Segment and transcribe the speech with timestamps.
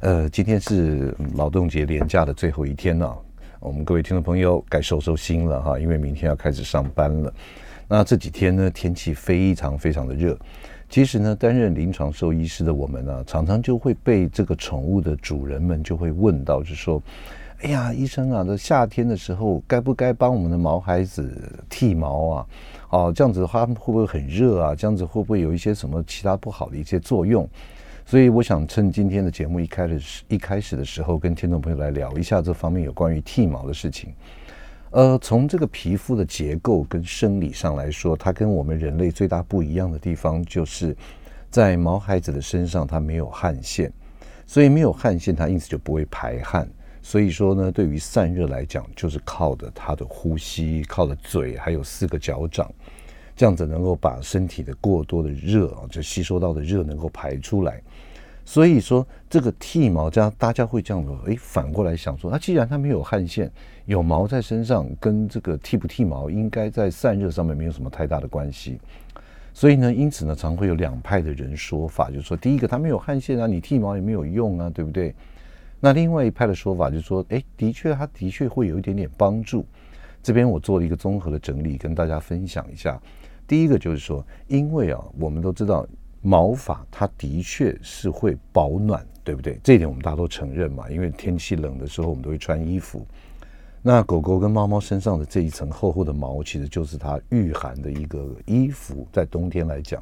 [0.00, 3.14] 呃，今天是劳动节连假的最后一天了，
[3.60, 7.30] 我们各位听众朋友该收收心了哈，因为明天要开始上班了。
[7.86, 10.38] 那这几天呢，天气非常非常的热。
[10.88, 17.02] 其实呢，担任临床兽医师的我们呢，常常就会被这个宠物的主人们就会问到，就说
[17.60, 21.30] ：“哎呀，医生啊，这夏天的时候该不该帮我们的毛孩子
[21.68, 22.46] 剃毛啊？
[22.88, 24.74] 哦，这样子的话会不会很热啊？
[24.74, 27.46] 这样子会不会有一些什么其他不好的一些作用？”
[28.10, 34.12] 所以我想趁今天的节目一开始一开始的时候，跟听众朋友来聊一下这方面有关于剃毛的事情。
[34.90, 40.96] 呃，从这个皮肤的结构跟生理上来说，它跟我们人类最大不一样的地方，就是
[41.50, 43.92] 在毛孩子的身上它没有汗腺，
[44.44, 46.68] 所以没有汗腺，它因此就不会排汗。
[47.02, 52.68] 所以说呢，对于散热来讲，就是靠的它的呼吸，靠的嘴，还有四个脚掌。
[53.40, 57.80] 这样子能够把身体的过多的热啊，就吸收到的热能够排出来。
[58.44, 63.50] 所以说这个剃毛，这样大家会这样子，诶，反过来想说，那既然它没有汗腺，
[63.86, 68.78] 有毛在身上，跟这个剃不剃毛，应该在散热上面没有什么太大的关系。
[69.54, 75.14] 所以呢，因此呢，常会有两派的人说法，就是说，第一个它没有汗腺啊，你剃毛也没有用啊，对不对？
[75.80, 79.64] 那另外一派的说法就是说，诶，的确，它的确会有一点点帮助。
[80.22, 83.00] 这边我做了一个综合的整理，跟大家分享一下。
[83.50, 85.84] 第一个就是说，因为啊，我们都知道
[86.22, 89.58] 毛发它的确是会保暖，对不对？
[89.64, 90.88] 这一点我们大家都承认嘛。
[90.88, 93.04] 因为天气冷的时候，我们都会穿衣服。
[93.82, 100.00] 那狗狗跟猫猫身上的这一层厚厚的毛，其实就是它御寒的一个衣服，在冬天来讲。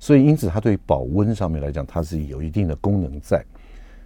[0.00, 3.44] 所以因此，它对保温上面来讲，它是有一定的功能在。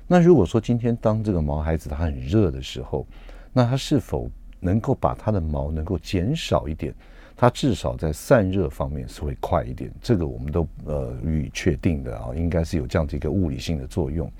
[0.06, 3.06] 那如果说今天当这个毛孩子它很热的时候，
[3.54, 6.94] 那它是否能够把它的毛能够减少一点？
[7.40, 14.30] 它至少在散热方面是会快一点，这个我们都呃予以确定的啊，应该是有这样子一个物理性的作用。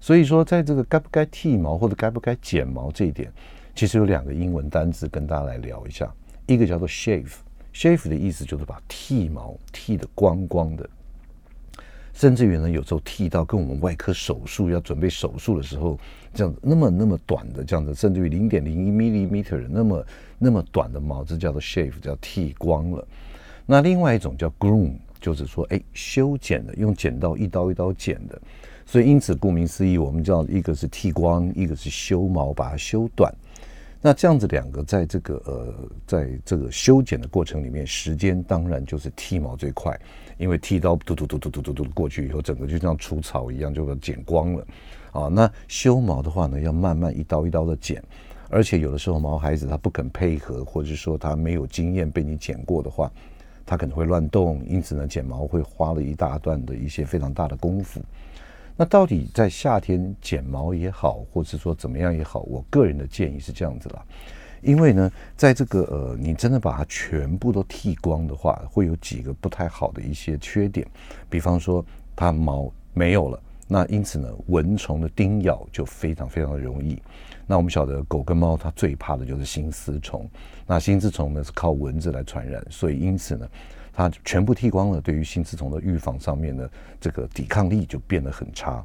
[0.00, 3.32] 所以说，在这个该不该剃毛或者该不该剪毛这一点，
[3.76, 6.12] 其实有两个英文单字跟大家来聊一下，
[6.46, 10.90] 一个叫做 shave，shave 的意思就是把剃毛剃得光光的。
[12.12, 15.96] 甚至于呢，有时候剃到跟我们外科手术要准备手术的时候，
[16.36, 20.06] 这样子那么那么短的这样子，甚至于零点零一 millimeter 那么
[20.38, 23.04] 那么短的毛，这叫做 shave，叫剃光了。
[23.64, 28.40] 那另外一种叫 groom，就是说，哎，修剪的，用剪刀一刀一刀剪的。
[28.84, 33.34] 所以因此，顾名思义，我们叫一个是剃光，一个是修毛，把它修短。
[34.00, 35.74] 那这样子两个在这个呃，
[36.06, 39.98] 在这个修剪的过程里面，时间当然就是剃毛最快。
[40.38, 44.66] 因为剃刀嘟嘟嘟嘟嘟嘟嘟过去以后，整个就像除草一样，就把它剪光了，
[45.16, 48.02] 啊，那修毛的话呢，要慢慢一刀一刀的剪，
[48.50, 53.10] 而且有的时候毛孩子他不肯配合，或者说他没有经验被你剪过的话，
[53.64, 58.00] 他可能会乱动，因此呢，剪毛会花了一大段的一些非常大的功夫。
[58.76, 64.04] 那到底在夏天剪毛也好，或者说怎么样也好，我个人的建议是这样子啦。
[64.62, 70.86] 因为呢，在这个呃，你真的把它全部都剃光的话，会有几个不太好的一些缺点，
[71.30, 71.84] 比方说
[72.14, 77.00] 它毛没有了，那因此呢，蚊虫的叮咬就非常非常的容易。
[77.46, 80.28] 那我们晓得狗跟猫它最怕的就是心丝虫，
[80.66, 83.48] 那心丝虫呢是靠蚊子来传染，所以因此呢，
[83.92, 86.68] 它全部剃光了，对于心丝虫的预防上面呢，
[87.00, 88.84] 这个抵抗力就变得很差。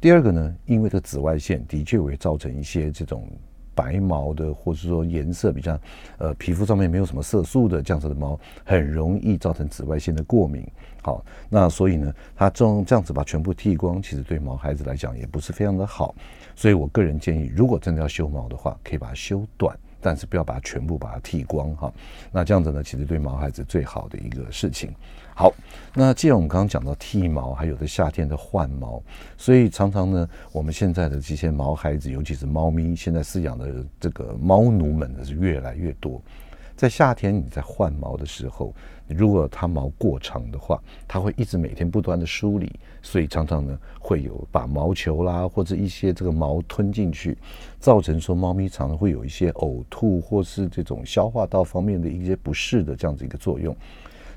[0.00, 3.28] 第二个呢，因为这紫外线的确会造成一些这种。
[3.76, 5.78] 白毛的，或者说颜色比较，
[6.18, 10.66] 呃，皮肤上面没有什么色素的这样子的毛，很容易造成紫外线的过敏。
[11.02, 16.14] 好，那所以呢，它这样这样子把全部剃光，其实对毛孩子来讲也不是非常的好。
[16.56, 21.92] 所以我个人建议，如果真的要修毛的话，可以把它修短，但是不要把它全部把它剃光哈。
[22.30, 24.94] 那这样子呢，其实对毛孩子最好的一个事情。
[25.34, 25.52] 好，
[25.92, 29.02] 那既然我们刚刚讲到剃毛，还有的夏天的换毛，
[29.36, 36.22] 所以常常呢，我们现在的这些毛孩子，尤其是猫咪，现在饲养的这个猫奴们呢是越来越多。
[36.76, 38.74] 在夏天你在换毛的时候，
[39.08, 40.78] 如果它毛过长的话，
[41.08, 42.70] 它会一直每天不断的梳理，
[43.00, 47.38] 所以常常呢会有把毛球啦或者一些这个毛吞进去，
[47.78, 53.74] 造成说猫咪常常会有一些呕吐或是这种消化道方面的一些不适的这样子一个作用。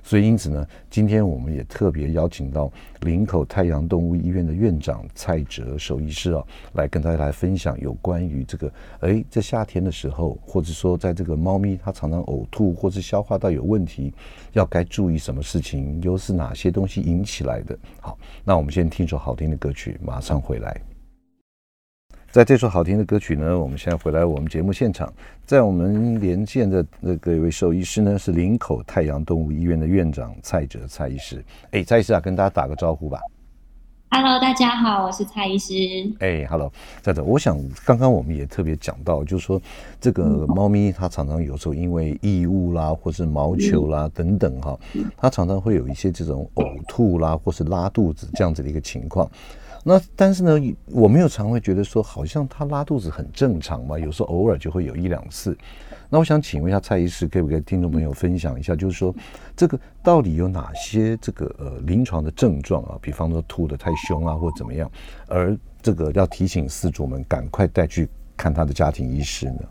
[0.09, 2.71] 所以因此呢，今天我们也特别邀请到
[3.01, 14.11] 林口太阳动物医院的院长蔡哲兽医师啊，来跟大家来分享有关于这个，哎，在夏天的时候，或者说在这个猫咪它常常呕吐或是消化道有问题，
[14.53, 17.77] 要该注意什么事情，又是哪些东西引起来的？
[18.01, 20.98] 好，那我们先听首好听的歌曲，马上回来。
[22.31, 25.11] 在这首好听的歌曲呢，我们现在回来我们节目现场，
[25.47, 31.43] 在我们连线的那个一位兽医师呢，是林口太阳动物医院的院长蔡哲蔡医师。
[31.71, 33.19] 哎，蔡医师啊，跟大家打个招呼吧。
[34.11, 35.73] Hello，大家好，我是蔡医师。
[36.19, 36.71] 哎，Hello，
[37.01, 39.59] 蔡哲，我想刚刚我们也特别讲到，就是说
[39.99, 44.79] 这个猫咪它常常有时候因为异物啦，或是毛球啦等等哈，
[45.17, 49.27] 它常常会有一些这种呕吐啦，或是拉肚子这样子的一个情况。
[49.89, 55.57] 那但是呢，我没有常会觉得说，好像他拉肚子很正常嘛，有时候偶尔就会有一两次。
[56.11, 59.11] 那我想请问一下蔡医师，可不可以听众朋友分享一下，就是说
[59.55, 62.99] 这个到底有哪些这个呃临床的症状啊？
[63.01, 64.87] 比方说吐的太凶啊，或怎么样，
[65.27, 68.07] 而这个要提醒饲主们赶快带去
[68.37, 69.61] 看他的家庭医师呢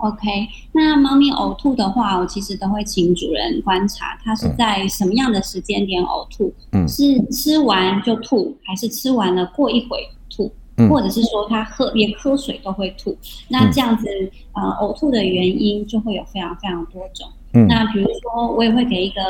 [0.00, 9.98] ？OK，那猫咪呕吐的话，我其实都会请主人观察，它是在什么样的时间点呕吐，嗯，是吃完就吐，还是吃完了过一会
[10.30, 13.16] 吐，嗯，或者是说它喝连喝水都会吐，
[13.48, 14.06] 那这样子，
[14.52, 17.28] 呃，呕吐的原因就会有非常非常多种。
[17.54, 19.20] 嗯，那比如说我也会给一个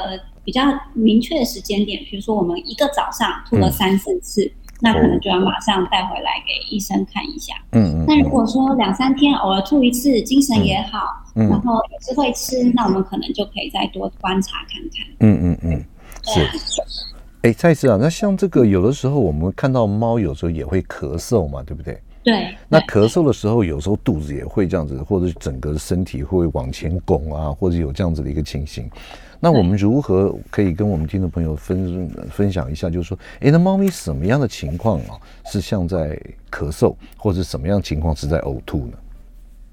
[0.44, 0.62] 比较
[0.92, 4.44] 明确的时间点，比如说我们一个早上吐了三四次。
[4.44, 4.50] 嗯
[4.80, 7.54] 那可能就要马上带回来给医生看一下。
[7.72, 8.04] 嗯嗯。
[8.06, 11.00] 那如果说两三天偶尔吐一次，精神也好，
[11.34, 15.06] 嗯，然后也是会吃，那我们可能就可以再多观察看看。
[15.20, 15.84] 嗯嗯嗯，
[16.22, 16.48] 是。
[17.42, 21.96] 哎，蔡医师啊，那像这个有的时候我们看到猫有时候也会咳嗽嘛，对不对？
[22.24, 22.54] 对。
[22.68, 28.90] 那咳嗽的时候，有时候肚子也会这样子，或者整个身体会往前拱啊，或者有这样子的一个情形。
[29.40, 32.90] 那我们如何可以跟我们听众朋友分分享一下？
[32.90, 36.20] 就是说，哎，那猫咪什么样的情况啊，是像在
[36.50, 38.98] 咳嗽，或者什么样的情况是在呕吐呢？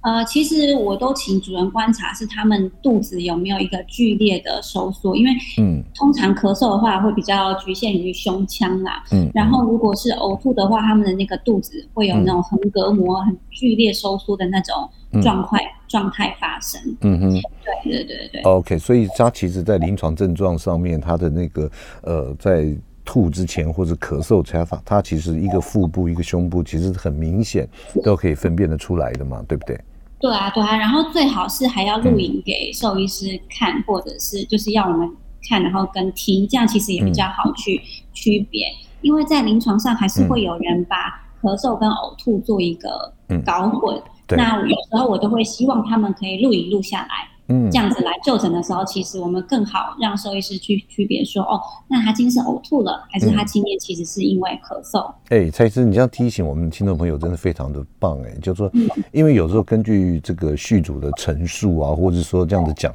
[0.01, 14.87] 呃，其实我都请主人观察，是他们肚子有没有一个剧烈的收缩，因为嗯，通常咳嗽的话会比较局限于胸腔啦，嗯，然后如果是呕吐的话，他们的那个肚子会有那种横膈膜很剧烈收缩的那种
[15.23, 17.31] 状态、嗯、状态发生，嗯哼，
[17.63, 18.41] 对对对对。
[18.41, 21.71] OK，所以它其实在临床症状上面，它的那个
[22.01, 22.75] 呃，在
[23.05, 27.65] 吐之前或者咳嗽才发，它其实一个腹部一个胸部其实很明显
[28.03, 29.79] 都可以分辨得出来的嘛，对不对？
[30.19, 35.09] 对啊，对啊，然后最好是还要录影给兽医师看，嗯、或者是就是要我们
[35.47, 37.81] 看，然后跟听，这样其实也比较好去
[38.11, 38.67] 区别。
[38.67, 43.13] 嗯、因为在临床上还是会有人把咳嗽跟呕吐做一个
[43.45, 47.09] 搞混，嗯、那有时候我都会希望他们可以录影录下来。
[47.47, 55.05] 嗯，这样子来就诊的时候，其实我们更好让兽医师去区别说，哦，那他今天是呕吐了，还是他今天其实是因为咳嗽？
[55.29, 58.71] 哎、嗯，蔡医师，你这样提醒我们听众朋友真的非常的棒哎，就是说，
[59.11, 62.91] 因为有时候根据这个续主的陈述啊，或者说这样子讲，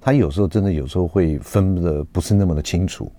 [0.00, 3.12] 他有时候真的有时候会分的不是那么的清楚，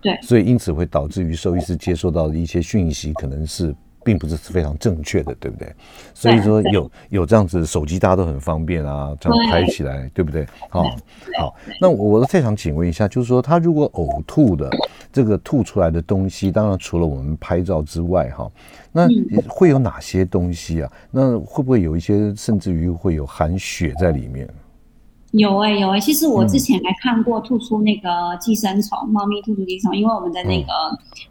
[0.00, 3.72] 对，所以因此会导致于兽医师接收到的一些讯息可能是。
[4.04, 5.74] 并不是非常正确的，对不对？
[6.12, 10.46] 所以说有有这样子手机，大家都很方便啊，这样拍起来，对，不对？
[10.68, 10.84] 好，
[11.38, 11.54] 好。
[11.80, 14.70] 那我我再想请问一下，就是说，他如果呕吐的
[15.12, 18.50] 这个吐出来的东西，当然除了我们拍照之外，哈，
[18.92, 19.08] 那
[19.48, 20.92] 会有哪些东西啊？
[21.10, 24.48] 那会不会有一些，甚至于会有含血在里面？
[25.36, 28.08] 有哎、欸、有哎、欸，其实我之前还看过吐出那个
[28.40, 30.72] 寄生虫，嗯、猫咪吐出寄生虫，因为我们的那个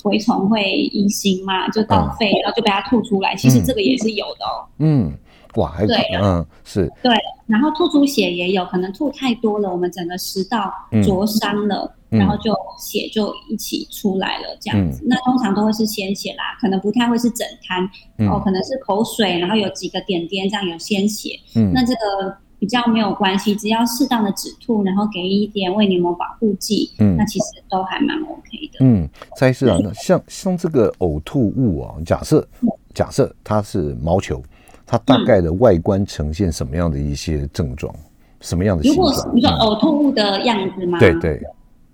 [0.02, 3.34] 蛔虫会移行嘛，就到肺，嗯、然后就被它吐出来。
[3.36, 4.68] 其实这个也是有的哦。
[4.80, 5.14] 嗯，
[5.56, 6.92] 哇，还对，嗯，是。
[7.02, 7.16] 对，
[7.48, 10.70] 然后吐出血也有可能吐太多了，我们整个食道
[11.02, 15.02] 灼伤了，嗯、然后就血就一起出来了，这样子。
[15.06, 21.40] 嗯、那通常都会是鲜血啦，可能不太会是整滩，嗯、哦，可能是口水，然后有几个点点这样有鲜血。
[21.56, 22.38] 嗯，那这个。
[22.64, 28.78] 比较没有关系，只要适当的止吐，然后给一点胃黏膜保护剂，嗯，那其实都还蛮 OK 的。
[28.80, 29.06] 嗯，
[29.36, 32.48] 蔡医师啊，像像这个呕吐物啊，假设
[32.94, 34.42] 假设它是毛球，
[34.86, 37.94] 它大概的外观呈现什么样的一些症状？
[37.94, 38.00] 嗯、
[38.40, 38.88] 什么样的？
[38.88, 41.00] 如果你说呕吐物的样子吗？
[41.00, 41.42] 对对，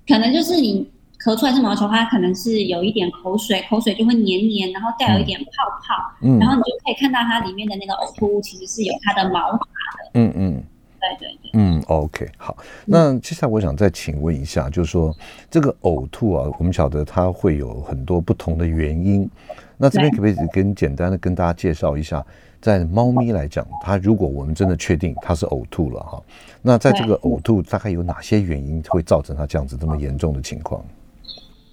[0.08, 0.88] 可能就是你。
[1.20, 10.64] 咳出来是毛球，它可能是有一点口水，口水就会黏黏，然后带有一点泡泡，嗯，然后你就可以看到它里面的那个呕吐物其实是有它的毛发的，嗯嗯，
[11.00, 11.52] 对对对。
[11.54, 12.56] 嗯，OK，好。
[12.86, 15.14] 那接下来我想再请问一下，就是说
[15.52, 19.30] 这个呕吐啊，我们晓得它会有很多不同的原因。
[19.78, 22.26] 那这边可不可以跟简单的跟大家介绍一下，
[22.62, 26.22] 在猫咪来讲，它如果我们真的确定它是呕吐了哈，
[26.62, 30.82] 那在这个呕吐大概有哪些原因会造成它这样子这么严重的情况？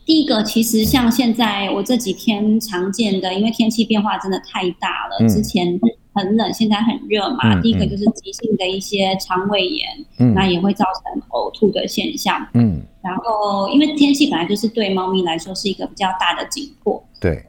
[0.06, 5.78] 第一个，其实像现在我这几天常见的，因为天气变化真的太大了，之前
[6.14, 7.60] 很冷，现在很热嘛。
[7.60, 12.46] 第一个就是急性的一些肠胃炎，那也会造成呕吐的现象。
[12.54, 17.04] 嗯，然后因为天气本来就是对猫咪来说是一个比较大的紧迫。
[17.20, 17.44] 对。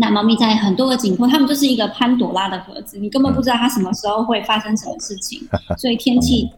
[0.00, 5.40] 那猫咪在很多个紧迫，它们就是一个潘朵拉的盒子，你根本不知道它什么时候会发生什么事情。
[5.76, 6.48] 所以天气，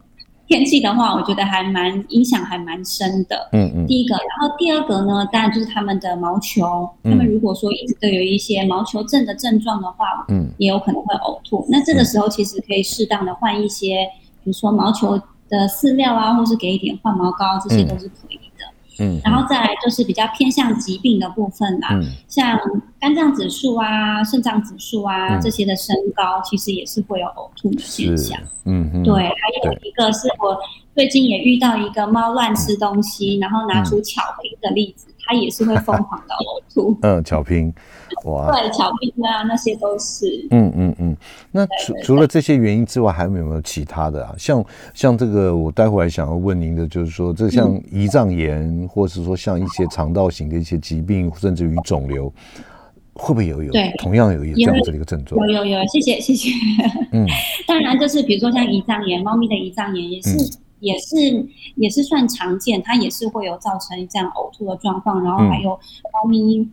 [0.51, 3.49] 天气的话，我觉得还蛮影响，还蛮深的。
[3.53, 3.87] 嗯嗯。
[3.87, 11.65] 第一个，然后第二个呢，当然就是他们的毛球，他们如果说一直都有一些毛球症的症状的话，嗯，也有可能会呕吐。
[11.69, 14.05] 那这个时候其实可以适当的换一些，
[14.43, 15.17] 比如说毛球
[15.49, 18.43] 的饲料啊，或是给一点换毛膏，这些都是可以的。
[19.01, 22.59] 嗯，然后再来就是比较偏向疾病的部分啦，嗯、像
[23.01, 28.39] 肝脏指数啊、肾脏指数啊、嗯、这些的升高，其实也是会有呕吐的现象。
[28.65, 29.33] 嗯嗯，对，还
[29.65, 30.57] 有一个是我
[30.95, 35.09] 最近也遇到一个猫乱吃东西，嗯、然后拿出巧克力的例子。
[35.31, 36.99] 嗯它也是会疯狂的呕吐。
[37.03, 37.73] 嗯，巧拼，
[38.25, 40.27] 哇，对，巧拼啊，那些都是。
[40.51, 41.17] 嗯嗯嗯。
[41.53, 44.35] 那除除了这些原因之外，还有没有其他的啊？
[44.37, 52.33] 像像这个，我待会儿想要问您的，就是说，这像胰脏炎，嗯、或者是说像一些肠道型的一些疾病，甚至于肿瘤，
[53.13, 53.71] 会不会有有？
[53.71, 55.41] 对，同样有一这样子的一个症状。
[55.47, 56.51] 有有有，谢谢谢谢。
[57.13, 57.25] 嗯，
[57.69, 60.59] 当然就是比如说像胰脏炎，猫咪的胰脏炎也是。
[60.81, 61.47] 嗯也是
[61.77, 65.79] 也是算常见，它也是会有造成这样呕吐的状况，然后还有
[66.13, 66.67] 猫咪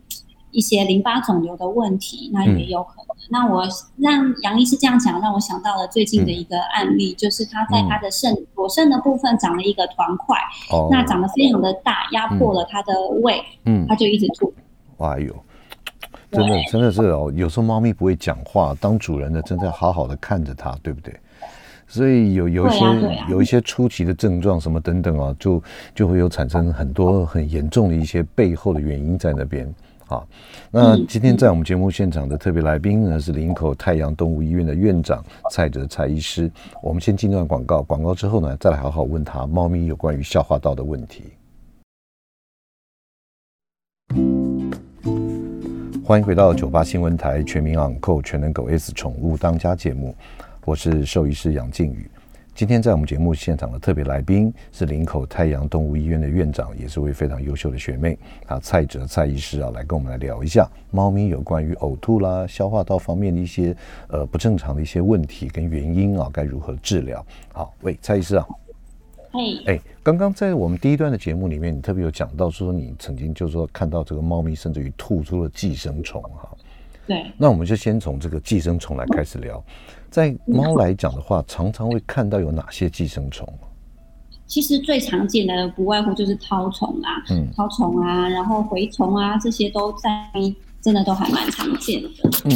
[0.50, 3.04] 一些淋巴肿瘤的问题，那也有可能。
[3.04, 10.38] 嗯、那我让杨医师这样讲，让我想到了最近的一个案例，嗯、就是他在他的肾左肾的部分长了一个团块，
[10.70, 14.50] 哦、那长得非常的大，压迫了他的胃，嗯，他就一直吐。
[14.96, 15.36] 哎呦，
[16.32, 21.14] 真的真的是哦，有时候猫咪不会讲话，当主人的正在好好的看着它，对不对？
[21.90, 25.62] 所以有有一些、啊啊、有一些初期的症状什么等等啊，就
[25.94, 29.66] 就会有产生很多很严重的一些背后的原因在那边
[30.06, 30.22] 啊。
[30.70, 36.50] 那今天在我们节目现场的特别来宾呢是林口太阳动物医院的院长蔡哲蔡医师。
[36.82, 41.24] 我们先进段广告，广告之后呢再来好好问他猫咪有关于消化道的问题。
[46.04, 50.14] 欢迎回到九八新闻台全民昂购全能狗 S 宠物当家节目。
[50.68, 52.06] 我是兽医师杨靖宇，
[52.54, 63.74] 今天在我们节目现场的特别来宾是林口太阳动物医院的院长，也是位非常优秀的学妹啊，蔡哲蔡医师啊，来跟我们来聊一下猫咪有关于呕吐啦、消化道方面的一些
[64.08, 67.24] 呃不正常的一些问题跟原因啊，该如何治疗？
[67.50, 68.46] 好，喂，蔡医师啊，
[69.32, 76.54] 嘿，哎，刚刚在我们第一段的节目里面，你特别有讲到说你曾经就是说看到这个猫咪甚至于吐出了寄生虫哈，
[77.06, 79.64] 对，那我们就先从这个寄生虫来开始聊。
[80.10, 83.46] 在猫来讲的话，常常会看到有哪些寄生虫？
[84.46, 90.10] 其实最常见的不外乎就是绦虫啦，嗯，绦虫啊，然后蛔虫啊，这些都在，
[90.80, 92.08] 真的都还蛮常见的。
[92.44, 92.50] 嗯，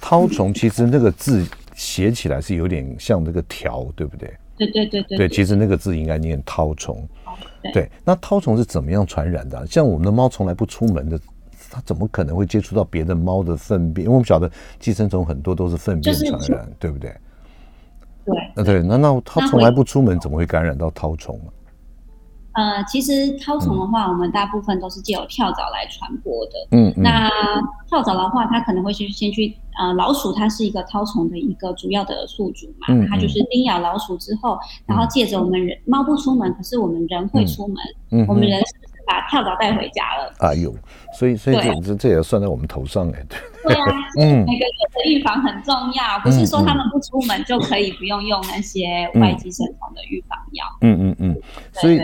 [0.00, 4.36] 绦虫其实那个字写起来是有点像那个条，对不对？
[4.56, 5.18] 对对对对。
[5.18, 7.08] 对，其实那个字应该念绦虫。
[7.72, 9.64] 对，那绦虫是怎么样传染的？
[9.68, 11.20] 像我们的猫从来不出门的。
[11.70, 14.04] 它怎么可能会接触到别的猫的粪便？
[14.06, 17.14] 因为我们晓得寄生虫很多都是粪便传染，对不对？
[18.24, 21.52] 对，那对，那那它从来不出门，怎么会感染到绦虫呢？
[22.52, 26.52] 呃，其实绦虫的话，嗯、我们大部分都是借由跳蚤来传播的。
[26.72, 27.30] 嗯，嗯，那
[27.88, 37.76] 跳蚤的话，它可能会去先去呃，老鼠它是一个绦虫的一个主要的宿主嘛，它就是叮咬老鼠之后，然后借着我们人猫不出门，可是我们人会出门，
[38.10, 38.60] 嗯嗯、我们人。
[39.08, 40.32] 把跳蚤带回家了。
[40.40, 40.72] 哎呦，
[41.18, 43.26] 所以所以这这这也算在我们头上哎。
[43.64, 43.86] 对啊，
[44.20, 50.64] 嗯，每个月的预防很重要，不是说他们不出门就可以不用用那些外寄生虫的预防药。
[50.82, 51.42] 嗯嗯嗯。
[51.72, 52.00] 所以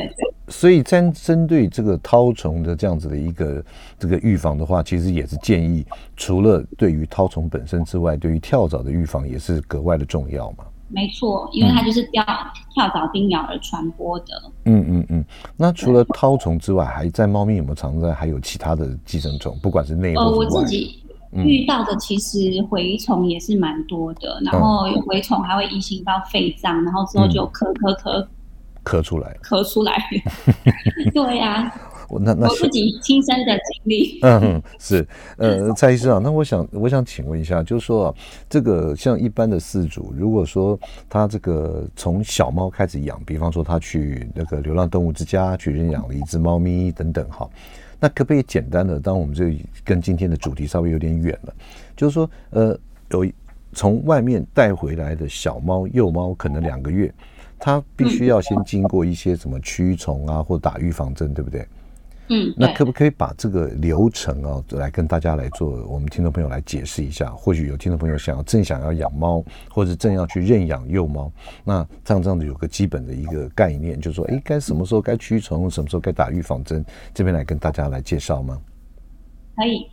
[0.48, 3.62] 所以针针对这个绦虫的这样子的一个
[3.98, 10.64] 这个预防的话，其实也是建议，除了对于绦虫本身之外，对于跳蚤的预防也是格外的重要嘛。
[10.88, 12.24] 没错，因为它就是跳
[12.72, 14.26] 跳蚤叮咬而传播的。
[14.64, 15.24] 嗯嗯嗯。
[15.56, 19.58] 那除了绦虫之外，还在猫咪有没有常在还有其他的寄生虫？
[19.60, 20.28] 不管是内或外。
[20.30, 22.38] 呃，我自己遇到的其实
[22.70, 28.26] 蛔虫也是蛮多的，嗯、然后蛔虫还会移行到肺脏，然后之后就咳咳咳
[28.84, 30.00] 咳出来，咳出来。
[31.12, 31.74] 对呀、啊。
[32.08, 34.18] 我那那我自己亲身的经历。
[34.22, 35.06] 嗯，是，
[35.36, 38.14] 呃，蔡医师啊，那我想我想请问一下，就是说啊，
[38.48, 47.48] 这个像一般的饲主，如果说他这个从小猫开始养，比方说他去那个流浪动物之家去认养了一只猫咪等等，哈，
[47.98, 51.54] 那可不可以简单的，当我们这跟今天的主题稍微有点远了，
[51.96, 52.78] 就是说，呃，
[53.10, 53.26] 有
[53.72, 57.12] 从外面带回来的小猫幼猫，可能两个月。
[57.56, 61.66] 它必须要先经过一些什么驱虫啊，或打预防针，对不对？
[62.28, 67.30] 嗯，那可不可以把这个流程啊，来跟大家来做，我们听众朋友来解释一下？
[67.30, 71.30] 或许有听众朋友想要正想要养猫，或者正要去认养幼猫，
[71.64, 78.58] 那这样这样子有个基本的一个概念，就是说，哎，该什么时候该驱虫，什么时候该打预防针，这边来跟大家来介绍吗？
[79.56, 79.86] 可以。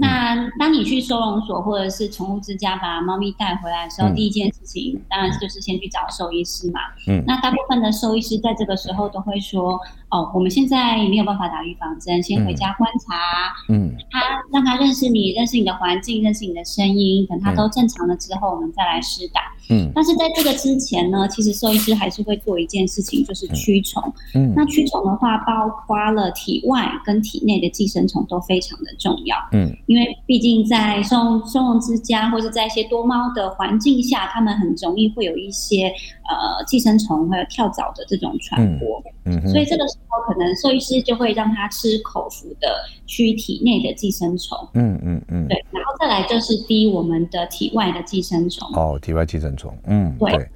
[0.00, 6.78] 那当你去收容所或者是宠物之家把猫咪带回来的时候，嗯、第一件事情当然就是先去找兽医师嘛。
[7.08, 9.80] 嗯，那大部分的兽医师在这个时候都会说。
[10.10, 13.52] 哦，我们现在没有办法打预防针，先回家观察。
[13.68, 17.26] 嗯，他让他认识你，认识你的环境，认识你的声音。
[17.26, 19.42] 等他都正常了之后，嗯、我们再来施打。
[19.68, 24.02] 嗯，但是在这个之前呢，其实兽医师还是会做一件事情，就是驱虫。
[24.34, 29.36] 嗯，那驱虫的话，包括了体外跟体内的寄生虫都非常的重要。
[29.52, 35.88] 嗯，因为毕竟在收收容之家或者在一些多猫的环境下，他们很容易会有一些
[36.30, 39.02] 呃寄生虫还有跳蚤的这种传播。
[39.26, 39.84] 嗯，嗯，所以这个。
[40.10, 42.76] 然后可能兽医师就会让他吃口服的
[43.06, 48.68] 驱体内的寄生虫，嗯嗯嗯，对，然后再来就是滴我们的体外的寄生虫。
[48.74, 50.48] 哦，体外寄生虫，嗯，对。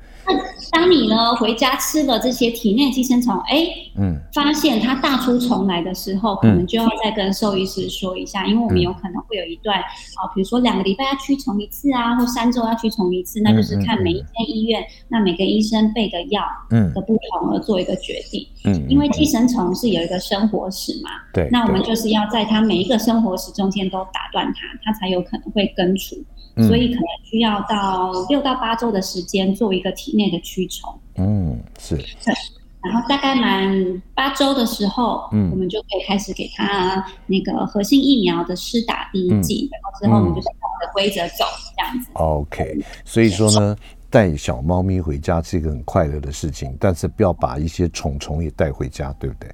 [0.71, 3.67] 当你呢回家吃了这些体内寄生虫，哎，
[3.99, 26.17] 嗯，发现它大出虫来的时候，可能就要再跟兽医师说一下，因为我们有可能会有一段啊，比如说两个礼拜要驱虫一次啊，或三周要驱虫一次，那就是看每一间医院，那每个医生备的药嗯的不同而做一个决定，嗯，因为寄生虫是有一个生活史嘛，对，那我们就是要在它每一个生活史中间都打断它，它才有可能会根除。
[26.57, 30.93] 所以可能需要到六到八周的时间做一个体内的驱虫。
[31.17, 31.97] 嗯，是。
[31.97, 32.35] 对，
[32.83, 41.45] 然后大概满八周的时候，嗯，我们就可以开始给他那个核心疫苗的施打第一剂，嗯、然后之后我们就是照着规则走
[41.77, 42.11] 这样子。
[42.15, 43.77] OK，所以说呢。
[44.13, 49.49] 带小猫咪回家是一个很快乐的事情，但是不要把一些虫虫也带回家，对不对？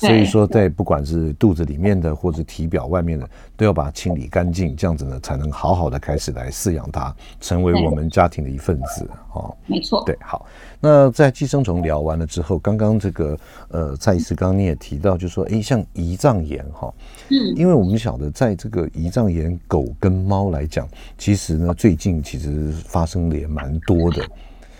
[0.00, 9.10] 对，所以说，在不管是肚子里面的或者体表外面的，都要把它清理干净，这样子呢，才能好好的开始来饲养它，成为我们家庭的一份子。
[9.32, 10.00] 哦，没错。
[10.06, 10.46] 对，好。
[10.86, 16.92] 那在寄生虫聊完了之后，刚刚这个呃，蔡医师刚刚你也提到，就是说，哎，像胰脏炎哈，
[17.30, 24.22] 嗯，因为我们晓得，在这个胰脏炎，狗跟猫来讲，其实呢，最近其实发生的也蛮多的。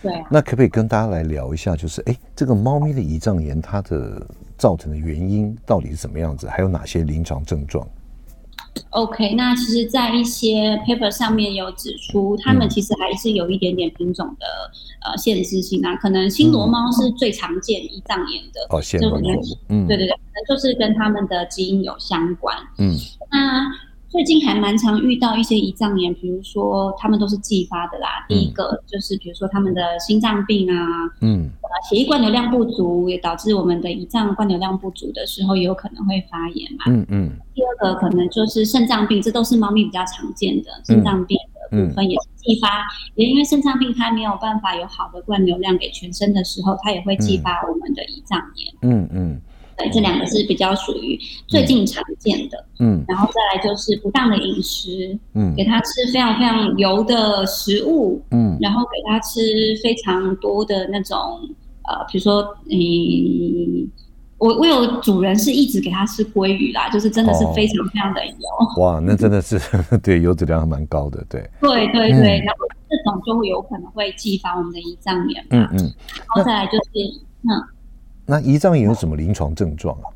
[0.02, 0.12] 对。
[0.30, 4.20] 那可不可以跟大家来聊一下，就是哎，这个猫咪的胰脏炎，它的
[4.58, 6.46] 造成的原因到底是什么样子？
[6.46, 7.88] 还有哪些临床症状
[8.90, 14.46] ？OK，那其实，在一些 paper 上面有指出，他们其实还是有一点点品种的
[15.04, 19.28] 呃限制性啊，可能新罗猫是最常见胰脏炎的哦，暹罗猫，
[19.68, 22.96] 嗯，对对对，可能就是跟他们的基因有相关，嗯，
[23.30, 23.64] 那。
[24.14, 28.24] 最近还蛮常遇到一些胰脏炎，比如说他们都是继发的啦。
[28.29, 30.87] 第一个就是比如说他们的心脏病啊，
[31.20, 31.50] 嗯，
[31.90, 36.85] 血液灌流量不足也导致我们的胰脏灌流量不足的时候，也有可能会发炎嘛。
[36.87, 37.33] 嗯嗯。
[37.57, 42.68] 第二个可能就是肾脏病，这都是猫咪比较常见的肾脏病的部分也是继发，
[43.16, 48.74] 也因为肾脏病它没有办法有好的灌流量给全身的时候，它也会继发我们的胰脏炎。
[48.83, 49.40] 嗯嗯。
[49.76, 59.40] 对，这两个是比较属于最近常见的，嗯，然后再来就是不当的饮食，嗯，给他吃非常非常油的食物，嗯，然后给他吃
[59.82, 61.16] 非常多的那种，
[61.88, 63.90] 呃，比如说，嗯，
[64.38, 68.34] 我我有主人是一直给他吃鲑鱼啦，就是真的是非常非常的油，
[68.76, 69.60] 哦、哇，那真的是
[70.02, 77.73] 对油脂量还蛮高的，对，对对对，然后这种就会有可能会激发我们的胰脏炎，嗯嗯，然后再来就是，嗯。
[78.26, 80.06] 那胰脏炎有什么临床症状啊？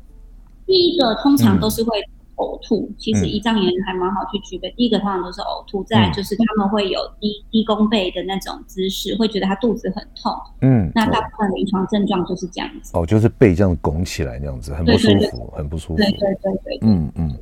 [0.65, 1.97] 第一个通常都是会
[2.35, 4.69] 呕吐，嗯、其实胰脏炎还蛮好去区别。
[4.69, 10.31] 嗯、第一个通常都是呕吐，再来就是他们会有低低弓背的那种姿势，会觉得他肚子很痛。
[10.61, 12.91] 嗯，那大部分临床症状就是这样子。
[12.97, 15.95] 哦，就是背这样拱起来那样子，很不舒服，对对对很不舒服。
[15.97, 16.79] 对对对对。
[16.81, 17.35] 嗯嗯，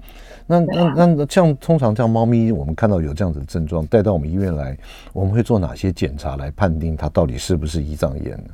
[0.48, 4.78] 那那那像通常像猫咪，我们看到有这样子的症状，带到我们医院来，
[5.12, 8.54] 我们会做哪些检查来判定它到底是不是胰脏炎呢？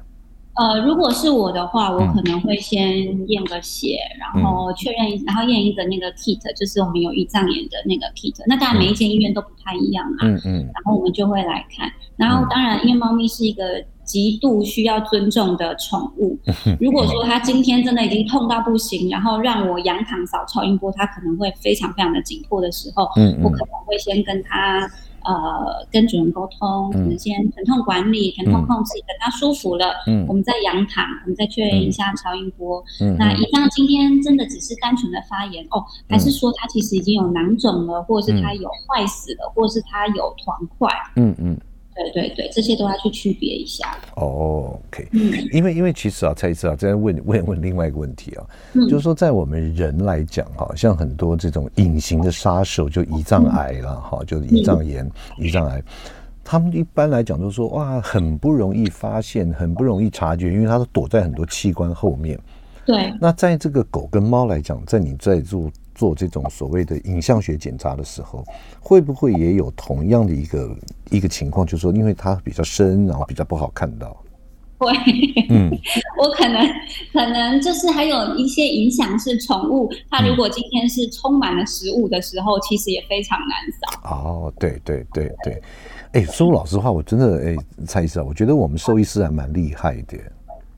[0.56, 3.98] 呃，如果是我的话，我可能会先验个血，
[4.36, 8.36] 嗯、然后确认，然后验一个那个 kit，就是我们有胰脏炎的那个 kit。
[8.48, 10.18] 那当然每一间医院都不太一样嘛。
[10.22, 10.54] 嗯嗯。
[10.62, 16.38] 然后我们就会来看，然后当然因为猫咪是一个极度需要尊重的宠物。
[16.80, 23.06] 如果说它今天真的已经痛到不行，然后让我仰躺扫超音波，它可能会非常非常的紧迫的时候，
[23.42, 24.88] 我可能会先跟它。
[25.26, 32.84] 呃，跟主人沟通，可能先疼痛管理、疼痛控制，等他舒服了，嗯，我们再仰躺，我们再确认一下超音波。
[33.02, 40.90] 嗯，那以上今天真的只是单纯的发炎哦，还是说他其实已经有囊肿了，或者是他有坏死了，或者是他有团块？
[41.16, 41.58] 嗯嗯。
[41.96, 43.98] 对对对，这些都要去区别一下。
[44.16, 55.84] 哦，OK，嗯，因为因为其实啊，蔡医师啊，再问问问另外一个问题啊，嗯，就是说在我们人来讲哈，像很多这种隐形的杀手，就胰脏癌了哈，嗯，就是胰脏炎、胰脏癌，
[56.44, 62.40] 他们一般来讲都说哇，很不容易发现，很不容易察觉，因为它都躲在很多器官后面。
[62.86, 63.14] 对。
[63.22, 65.72] 那在这个狗跟猫来讲，在你在做。
[65.96, 68.44] 做这种所谓的影像学检查的时候，
[68.80, 70.76] 会不会也有同样的一个
[71.12, 71.66] 一个情况？
[71.66, 74.16] 就是说，因为它比较深，然后比较不好看到。
[74.80, 74.92] 会，
[75.50, 75.72] 嗯，
[76.20, 76.68] 我可能
[77.14, 84.10] 可能就是还有一些影响是宠物，它如果今天是充满了食物的时候，嗯、其实也非常难扫。
[84.10, 85.62] 哦，对对对对，
[86.12, 90.18] 哎，说老实话，我真的哎，蔡医师啊，我觉得我们兽医师还蛮厉害的。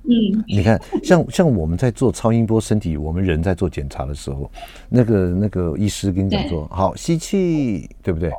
[0.08, 4.50] 嗯，你看，像像我们在做超音波身体，我们人在做检查的时候，
[4.88, 8.32] 那个那个医师跟你讲说，好吸气，对不对？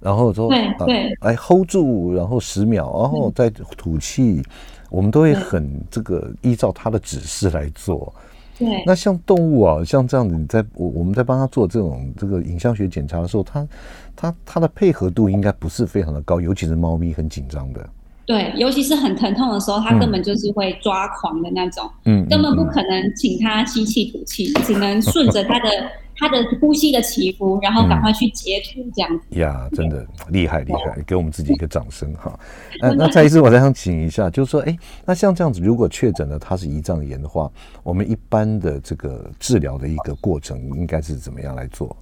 [0.00, 4.42] 然后说，对对，来 hold 住，然后十秒，然后再吐气，
[4.90, 8.12] 我们都会很这个依照他的指示来做。
[8.58, 13.68] 对，那像动物啊，像这样子，你在我我们在帮他做这种这个影像学检查的时候，他
[14.14, 17.88] 他他的配合度应该不是非常的高，尤其是猫咪很紧张的。
[18.28, 25.70] 对，尤其是很疼痛的时候，他根本就是会抓狂的那种，嗯，根本不可能请他吸气吐气，嗯、只能顺着他的
[26.14, 29.40] 他的呼吸的起伏，然后赶快去截图这样子。
[29.40, 32.38] 呀，真的厉害厉害，给我们自己一个掌声哈。
[32.82, 37.50] 那那蔡医师，我再想请一下，就是说，哎，那像这样子，如果确诊了他是胰脏炎的话，
[37.82, 41.96] 我们一般的这个治疗的一个过程应该是怎么样来做？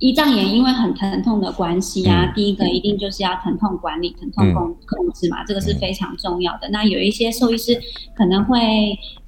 [0.00, 6.68] 胰脏炎因为很疼痛的关系啊，嗯、第一个一定就是要疼痛管理、疼痛控控制嘛，嗯、这个是非常重要的。
[6.68, 7.76] 嗯、那有一些兽医师
[8.14, 8.56] 可能会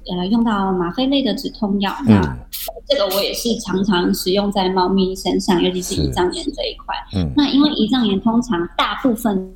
[0.07, 2.37] 呃用到吗啡类的止痛药，嗯、那
[2.87, 6.95] 这个我也是常常使用在猫咪身上，尤其是胰脏炎这一块。
[7.15, 9.53] 嗯，那因为胰脏炎通常大部分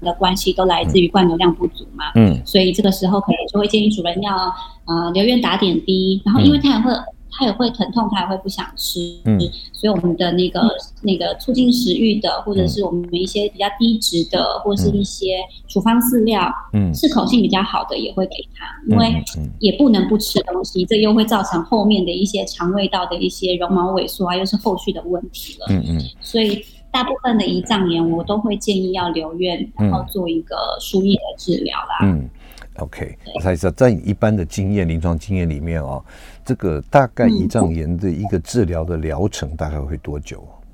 [0.00, 4.52] 的关系都来自于灌流量不足嘛，嗯，所以这个时候可能就会建议主人要
[4.86, 6.90] 呃留院打点滴，然后因为它也会。
[7.38, 9.38] 它也会疼痛，它也会不想吃，嗯，
[9.72, 10.60] 所以我们的那个
[11.02, 19.22] 那个促进食欲的，或者是我们一些比较低脂的，或者是一些处方饲料，嗯，适口性比较好的也会给它，因为
[19.58, 32.28] 也不能不吃东西，这又会造成后面的一些肠胃道的一些绒毛萎缩啊，又是后续的问题了，嗯嗯，所以大部分的胰脏炎我都会建议要留院，然后做一个输液的治疗啦，嗯
[32.78, 36.04] ，OK，蔡医师在你一般的经验临床经验里面哦。
[36.44, 40.46] 这个大概胰脏炎的一个治疗的疗程大概会多久？
[40.48, 40.65] 嗯，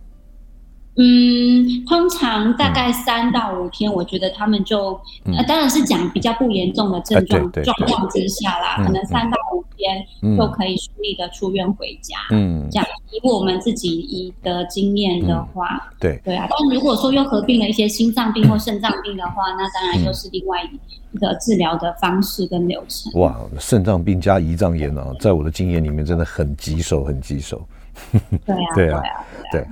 [1.89, 4.93] 通常大概三到五天，我觉得他们就、
[5.25, 10.05] 嗯、呃，当然是讲比较不严重的症状状况之下啦，可能三到五天
[10.37, 12.17] 就可以顺利的出院回家。
[12.31, 16.47] 嗯，这样，以我们自己的经验的话，嗯、对对啊。
[16.51, 23.11] 但如果说又合并了一些心脏病或肾脏病的话，那当然又是另外一个治疗的方式跟流程。
[23.19, 27.67] 哇，肾脏病加胰脏炎啊，在我的经验里面真的很棘手，很棘手。
[28.47, 29.09] 对啊，对啊，对，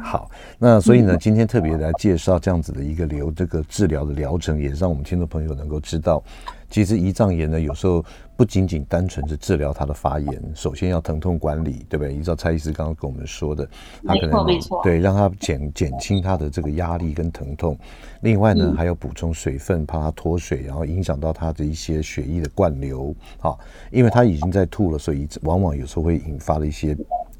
[0.03, 6.23] 好，那所以呢，今天特别来介绍这样子的一个流，这个治疗的疗程，也让我们听众朋友能够知道，
[6.69, 8.05] 其实胰脏炎呢，有时候
[8.37, 12.15] 不仅仅单纯是治疗它的发炎，首先要疼痛管理，对不对？
[12.15, 13.69] 依照蔡医师刚刚跟我们说的，
[14.07, 14.47] 他可能
[14.83, 17.79] 对让他减减轻他的这个压力跟疼痛，
[18.21, 23.59] 另外呢，还要补充水分，怕他脱水，然后影响到他的一些血液的灌流，好，
[23.91, 26.97] 因为他已经在吐了，所以往往有时候会引发了一些。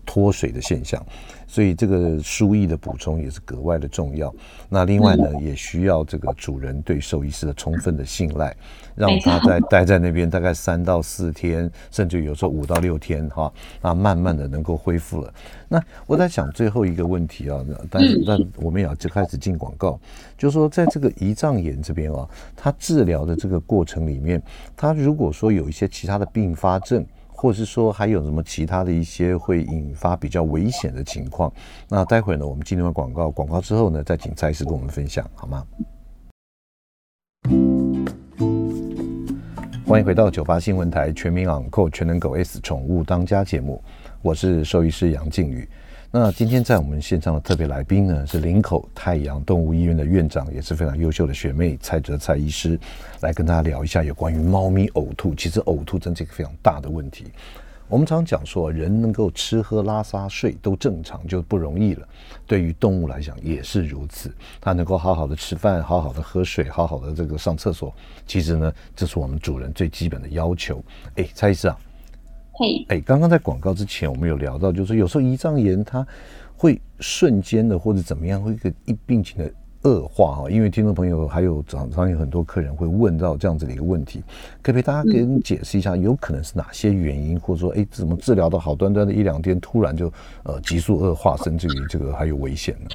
[0.07, 1.05] 脱水的现象，
[1.47, 4.35] 所以这个输液的补充也是格外的重要。
[4.69, 8.57] 那另外呢，也需要这个主人对兽医师的充分的信赖，
[8.95, 15.33] 让他在待在那边大概三到四天，甚至有时候五到六天哈，那慢慢的能够恢复了。
[15.69, 19.99] 那我在想最后一个问题啊，但是但我们也要就开始进广告，
[20.37, 24.43] 就是说在这个胰脏炎这边啊，它治疗的这个过程里面，
[24.77, 27.05] 它如果说有一些其他的并发症。
[27.41, 31.51] 或者是说还有什么其他的一些会引发比较危险的情况？
[31.89, 35.67] 那待会呢，我们进入广告，广告之后呢，再请蔡医师跟我们分享，好吗？
[39.87, 43.83] 欢迎回到九八新闻台全民昂购全能狗 S 宠物当家节目，
[44.21, 45.67] 我是兽医师杨靖宇。
[46.13, 52.77] 那今天在我们线上的特别来宾呢，是林口太阳动物医院的院长，也是非常优秀的学妹蔡哲蔡医师，
[53.21, 55.33] 来跟大家聊一下有关于猫咪呕吐。
[55.37, 57.27] 其实呕吐真是一个非常大的问题。
[57.87, 62.05] 我们常讲说，人能够吃喝拉撒睡都正常就不容易了。
[62.45, 67.95] 对于动物来讲也是如此，它能够好好的吃饭、好好的喝水、好好的这个上厕所，
[68.27, 70.83] 其实呢，这是我们主人最基本的要求。
[71.15, 71.79] 哎，蔡医师啊。
[72.89, 76.07] 哎，刚刚在广告之前，我们有聊到，就是有时候胰脏炎它
[76.57, 80.51] 会瞬间的或者怎么样，会一个一病情的恶化哈。
[80.51, 84.23] 因为听众朋友还有常常有很多客人会问到这样子的一个问题，
[84.63, 90.13] 可不可以大家给你解释一下，有可能是哪些原因，或者说哎，怎么治疗的好端端的一两天，突然就
[90.45, 92.91] 呃急速恶化，甚至于这个还有危险呢？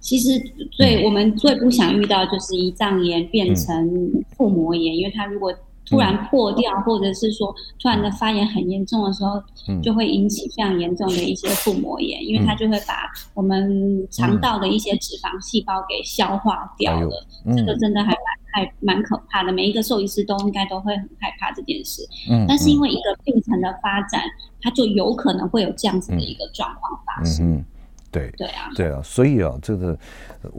[0.00, 0.30] 其实
[0.72, 3.88] 最我们最不想遇到就是胰脏炎变成
[4.36, 9.42] 腹膜炎，因为它如果突然破掉，或者是说突然的发炎很严重的时候，
[9.82, 17.26] 就会引起非常严重的一些腹膜炎，因为它就会把我们肠道的一些脂肪细胞给消化掉了。
[17.56, 18.16] 这个真的还蛮
[18.52, 22.02] 还蛮可怕的，每一个兽医师都应该都会很害怕这件事。
[22.46, 24.22] 但是因为一个病程的发展，
[24.60, 27.64] 它就有可能会有这样子的一个状况发生。
[28.12, 29.98] 对对啊，对啊，所以啊，这个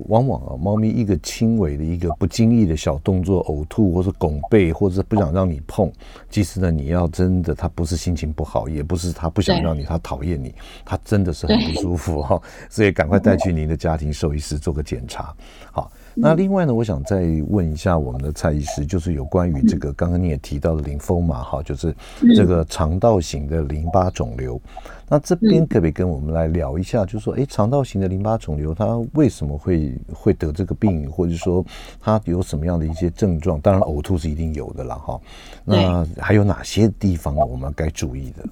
[0.07, 5.89] 往往啊，猫咪一个轻微的一个不经意的小动作，呕吐或者拱背，或者是不想让你碰，
[6.29, 15.33] 其实呢，你要真的，它不是心情不好，也不是它不想让你，它讨厌你，它真的是很不舒服哈，所以赶快带去您的家庭兽医师做个检查，
[15.71, 15.91] 好。
[16.15, 21.95] 那另外呢，我想再问一下我们的蔡医师，就是有关于这个刚刚你也提到的淋风嘛，哈，就是
[22.35, 24.61] 这个肠道型的淋巴肿瘤。
[25.09, 31.63] 那这边可不可以跟我们来聊一下，就是说，哎，肠道型的淋巴肿瘤它为什么会会得这个病，或者说
[31.99, 33.59] 它有什么样的一些症状？
[33.61, 35.19] 当然，呕吐是一定有的了，哈。
[35.65, 38.43] 那还有哪些地方我们该注意的？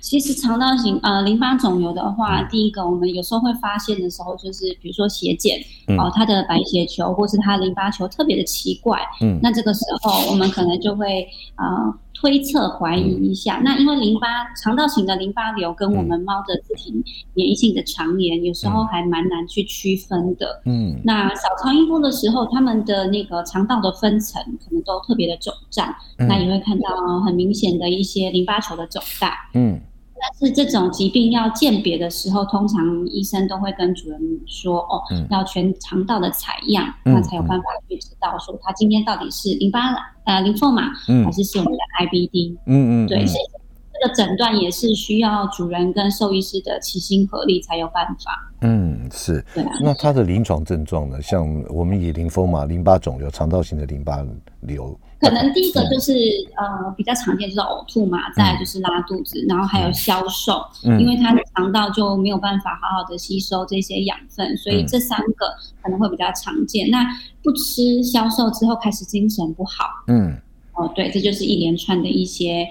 [0.00, 5.58] 其实肠道型呃淋巴肿瘤的话，第一个我们有时候会发现的时候，就是比如说血检
[5.98, 11.94] 哦，它的白血球或是它的淋巴球特别的奇怪，嗯，那这个时候我们可能就会呃。
[12.12, 16.92] 推测怀疑一下，嗯、那因为淋巴肠道型的淋巴瘤跟我们猫的自体
[17.32, 20.60] 免疫性的肠炎，有时候还蛮难去区分的。
[20.66, 29.48] 嗯，那小肠一波的时候，他们的那个肠道的分层可能都特别的肿胀，嗯、那也会看到很明显的一些淋巴球的肿大。
[29.54, 29.80] 嗯。
[30.20, 39.80] 但是这种疾病要鉴别的时候，通常医生都会跟主人说：“哦，嗯、要全肠道的采样，那、嗯、才有办法去知道说他今天到底是淋巴
[40.24, 42.52] 呃淋风马，嗯、还是是我们的 IBD。
[42.66, 43.44] 嗯”嗯嗯，对，所以
[43.92, 48.52] 这个诊断也是需要主人跟兽医师的齐心合力才有办法。
[48.60, 49.44] 嗯，是。
[49.54, 49.72] 对啊。
[49.80, 51.20] 那它的临床症状呢？
[51.22, 54.24] 像我们以淋风嘛、淋巴肿瘤、肠道型的淋巴
[54.60, 54.98] 瘤。
[55.20, 56.14] 可能第一个就是
[56.56, 60.64] 呃比较常见就是呕吐嘛，再来就是拉肚子，然后还有消瘦，
[60.98, 66.88] 因为它的肠道就没有办法好好的吸收这些养分，所以这三个可能会比较常见。
[66.90, 67.06] 那
[67.42, 70.38] 不吃消瘦之后开始精神不好，嗯，
[70.72, 72.66] 哦对，这就是一连串的一些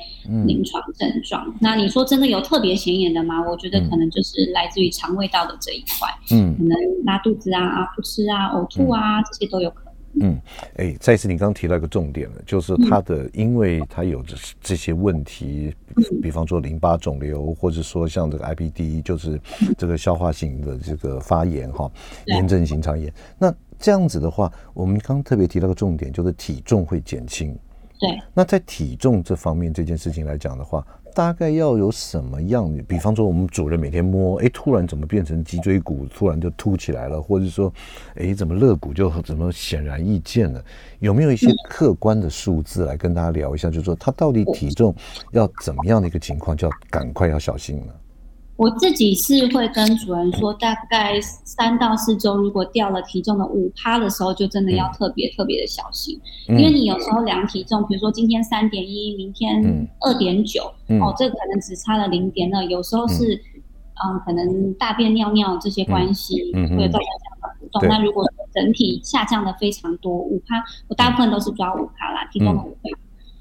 [0.47, 1.53] 临床症状。
[1.59, 3.43] 那你说真的有特别显眼的吗？
[3.47, 9.88] 我觉得可能就是来自于肠胃道的这一块，嗯，可能拉肚子啊、啊不吃啊、呕吐啊这些都有可能。
[10.21, 10.41] 嗯，
[10.75, 15.73] 哎，再次你刚刚提到一个重点了，就是他的，嗯、因为他有这这些问题，
[16.21, 19.39] 比方说淋巴肿瘤，或者说像这个 IBD，就是
[19.77, 21.91] 这个消化性的这个发炎哈，
[22.25, 23.13] 炎症性肠炎。
[23.37, 27.57] 那这样子的话，我们刚刚特别提到个重点，就是体重会减轻。
[27.99, 28.19] 对。
[28.33, 30.85] 那在体重这方面这件事情来讲的话。
[31.13, 32.71] 大概要有什么样？
[32.87, 37.71] 比方说，我们主人每天摸，哎，突然怎么变成脊椎骨突然就凸起来了，或者说，
[38.15, 40.63] 哎，怎么肋骨就怎么显然易见了？
[40.99, 43.69] 有没有一些客观的数字来跟大家聊一下？
[43.69, 44.95] 就是说，他到底体重
[45.31, 47.95] 要怎么样的一个情况，就要赶快要小心了。
[48.59, 56.19] 我自己是会跟主人说，大概三到四周，如果掉了体重的五趴的时候，就真的要特别特别的小心，
[56.49, 60.63] 因为你有时候量体重，比如说今天三点一，明天二点九，
[60.99, 63.33] 哦，这个可能只差了零点二，有时候是，
[64.03, 67.87] 嗯，可能大便尿尿这些关系会造成这样的浮动。
[67.87, 72.91] 那如果整体下降的非常多，五趴，我大部分都是抓五趴啦，体重的五倍，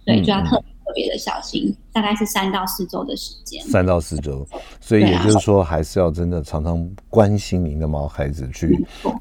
[0.07, 0.63] 对，就要特。
[0.89, 3.63] 特别的小心，大概是三到四周的时间。
[3.67, 4.47] 三到四周，
[4.81, 8.75] 所以也就是说，还是要真的常常关心您的毛孩子，去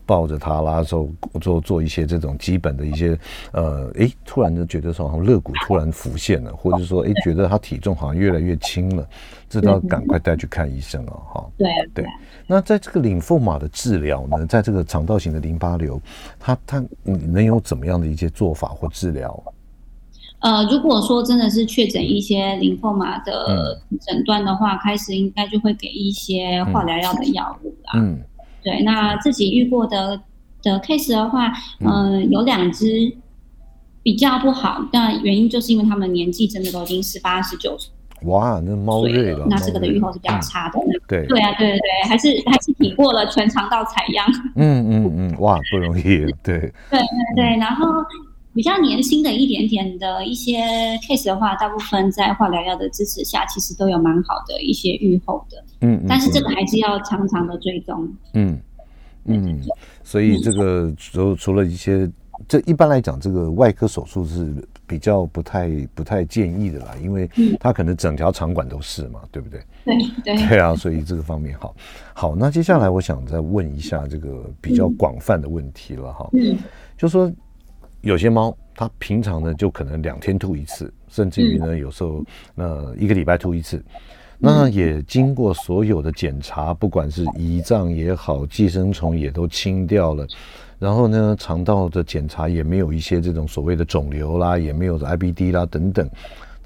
[0.05, 1.09] 抱着他啦，做
[1.41, 3.19] 做做一些这种基本的一些
[3.51, 9.05] 呃，哎，突然就觉得说好像肋骨突然浮现了，或者说哎，觉得他体重好像越来越轻了，
[9.49, 11.45] 这都要赶快带去看医生了哈。
[11.57, 12.05] 对对。
[12.47, 16.01] 那在这个淋风马的治疗呢，在这个肠道型的淋巴瘤，
[16.39, 19.43] 它它能有怎么样的一些做法或治疗？
[20.39, 27.93] 呃，如果说真的是确诊一些淋巴嘛的诊断的话，嗯、开始应该就会给一些化疗药的药物啦。
[27.95, 28.19] 嗯，
[28.63, 30.21] 对，那自己遇过的
[30.61, 33.11] 的 case 的话，嗯、呃，有两只
[34.03, 37.91] 比较不好，那原因就是因为他们年纪真的都已经十八、十九岁。
[38.23, 40.79] 哇，那猫瑞了，那这个的预后是比较差的。
[40.79, 44.25] 嗯、对对啊，对对对，还是还是挺过了全肠道采样。
[44.55, 46.03] 嗯嗯嗯，哇，不容易。
[46.03, 46.59] 对对
[46.91, 46.99] 对
[47.35, 47.87] 对，然后。
[48.57, 50.57] 比较年轻的一点点的一些
[51.07, 55.63] case 的话，大部分在化疗药的支持下，其实都有蛮好的一些预后的。
[55.81, 58.11] 嗯，但是这个还是要常常的追踪。
[58.33, 58.59] 嗯
[59.25, 59.61] 嗯，
[60.03, 62.09] 所以这个除除了一些，
[62.47, 64.51] 这一般来讲，这个外科手术是
[64.87, 69.61] 比较不太不太建议的啦，因为它可能整条肠管都是嘛，对不对？
[69.85, 71.75] 对对 对啊，所以这个方面好。
[72.11, 76.27] 好，那接下来我想再问一下这个比较广泛的问题了哈。
[76.33, 76.57] 嗯，
[76.97, 77.31] 就说。
[78.01, 82.23] 有些猫，它平常呢就可能两天吐一次，甚至于呢有时候
[82.55, 83.83] 那一个礼拜吐一次，
[84.37, 90.27] 那也经过所有的检查，不管是胰脏也好，寄生虫也都清掉了，
[90.77, 96.07] 然后呢肠道的检查也没有一些这种所谓的肿瘤啦，也没有 IBD 啦等等，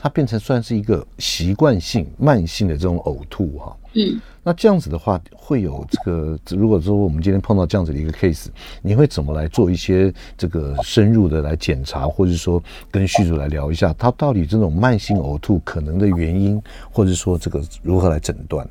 [0.01, 3.77] 它变成算是一个习惯性慢性的这种呕吐哈。
[3.93, 8.47] 嗯，那这样子的话，会有这个，如果说我们今天碰到这样子的一个 case，
[8.81, 16.59] 你会怎么来做一些这个深入的来检查，或者说跟叙主来聊一下，他到底这种慢性呕吐可能的原因，
[16.89, 18.67] 或者说这个如何来诊断？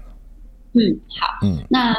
[0.73, 1.93] 嗯，好，嗯，那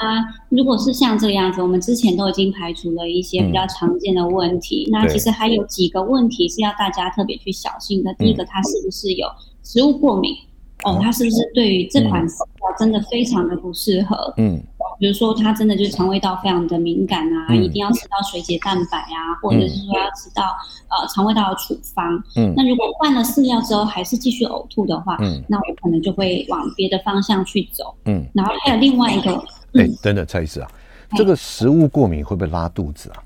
[0.49, 8.13] 如果是像这个样子，我们之前都已经排除了一些比较常见的问题，嗯、那其实还有几个问题是要大家特别去小心的。
[8.13, 9.27] 第一个，它是不是有
[9.61, 10.33] 食物过敏？
[10.83, 14.33] 哦，他是不是对于这款饲料真的非常的不适合？
[14.37, 14.61] 嗯，
[14.99, 20.43] 比如说他真的就是肠胃道非常的敏感啊，嗯、一定要吃到水解蛋白啊，或者是说要吃到
[20.89, 22.21] 呃肠胃道的处方。
[22.35, 27.93] 嗯，那如果换了饲料之后还是继续呕吐的话，嗯，那我可能就会往别的方向去走。
[28.05, 29.33] 嗯，然后还有另外一个，
[29.73, 30.67] 哎、嗯，等等，蔡医师啊，
[31.15, 33.17] 这个食物过敏会不会拉肚子啊？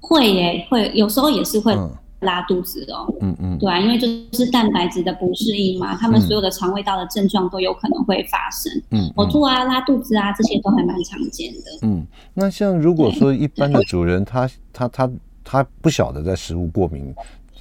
[0.00, 1.76] 会耶、欸，会有时候也是会。
[2.20, 11.62] 嗯拉肚子哦，嗯嗯，对啊，因为就是蛋白质的不适应嘛，他们所有的肠胃道的症状都有可能会发生，嗯，呕吐啊、拉肚子啊，这些都还蛮常见的。
[11.82, 12.04] 嗯，
[12.34, 15.08] 那像如果说一般的主人他他他
[15.44, 17.14] 他不晓得在食物过敏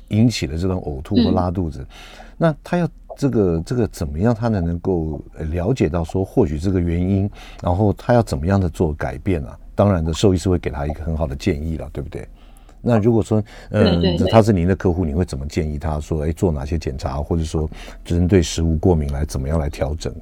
[0.08, 1.86] 引起的这种呕吐或拉肚子，
[2.36, 7.30] 那他要这个这个怎么样，他才能够了解到说或许这个原因，
[7.62, 9.56] 然后他要怎么样的做改变啊？
[9.76, 12.28] 当然的，兽医师会给他一个很好的建议了，对不对？
[12.82, 17.70] 那如果说，嗯，他是您的客户，你会怎么建议他说，哎，做哪些检查，或者说
[18.06, 20.14] 针对食物过敏来怎么样来调整？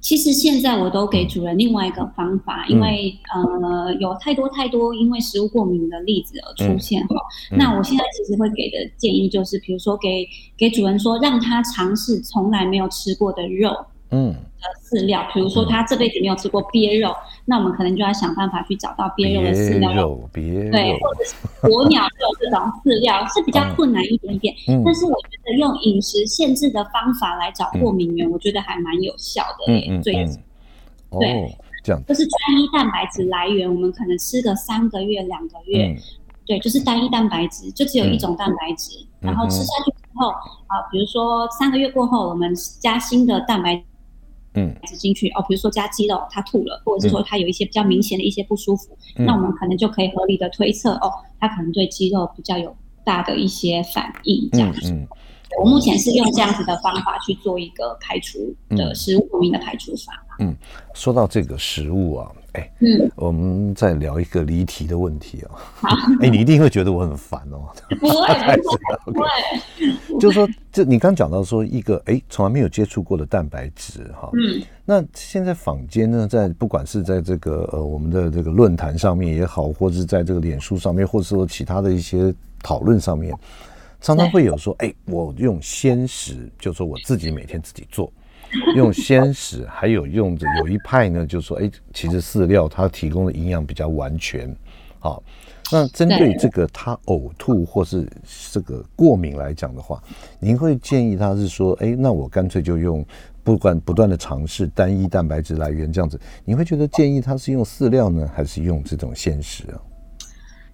[0.00, 7.14] 其实现在我都给主人另外一个方法，嗯、因为呃有太多太多因为食物过敏的例子而出现哈。
[7.52, 13.70] 嗯、那我现在其实会给的建议就是，比如说给给主人说，让他尝试从来没有吃过的肉。
[14.10, 19.92] 嗯，的饲料，比如说他这辈子没有吃过鳖肉，嗯、那我们可能就要想办法去找到鳖肉的饲料，
[20.32, 32.00] 对，或者是鸵鸟肉这种饲料是比较困难一点点，嗯、但是我觉得用饮食限制的方法来找过敏源，嗯、我觉得还蛮有效的，嗯嗯，对，这样。
[32.06, 35.96] 就是单一蛋白质来源，我们可能吃个三个月、两个月，嗯、
[36.46, 43.82] 对，就是单一蛋白质，就只有一种蛋白质，嗯、然后吃下去之后啊，比如说三个月过后，我们加新的蛋白质。
[44.54, 51.10] 嗯，吃进去哦，比如说加鸡肉，他吐了，或者是说他有一些比较明显的一些不舒服，嗯、那我们可能就可以合理的推测哦，
[51.40, 54.92] 他可能对鸡肉比较有大的一些反应，这样子。
[54.92, 55.08] 嗯嗯、
[55.58, 60.24] 我目前是用这样子的方法去做一个排除的食物过敏的排除法。
[60.38, 60.54] 嗯，
[60.94, 62.30] 说到这个食物啊。
[62.52, 65.50] 哎，嗯，我们再聊一个离题的问题啊。
[65.74, 65.88] 好，
[66.20, 67.68] 哎，你一定会觉得我很烦哦。
[67.98, 68.56] 不会，
[69.04, 69.26] 不会。
[70.20, 74.30] 就是说，这你刚讲到说一个哎，从来没有接触过的蛋白质哈。
[74.34, 74.62] 嗯。
[74.84, 83.34] 那现在坊间呢，在不管是在这个呃我们的这个论坛上面也好，或者是在这个脸书上面，或者说其他的一些讨论上面，
[84.00, 88.12] 常常会有说，哎，我用鲜食，就是说我自己每天自己做。
[88.76, 94.54] 用鲜食，还有用着有一派呢，就是说，哎，其实饲料它提供的营养比较完全，
[94.98, 95.22] 好。
[95.74, 98.06] 那针对这个他呕吐或是
[98.52, 100.02] 这个过敏来讲的话，
[100.38, 103.02] 您会建议他是说，哎，那我干脆就用
[103.42, 109.80] 不管不断的尝试单一蛋白质来源这样子，你会觉得建议他是用饲料呢，还是用这种鲜食啊？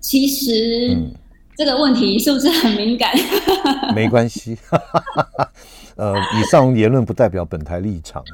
[0.01, 1.13] 其实，嗯，
[1.57, 3.13] 这个问题是不是很敏感？
[3.95, 4.59] 没关系。
[5.99, 8.23] 呃，以上言论不代表本台立场。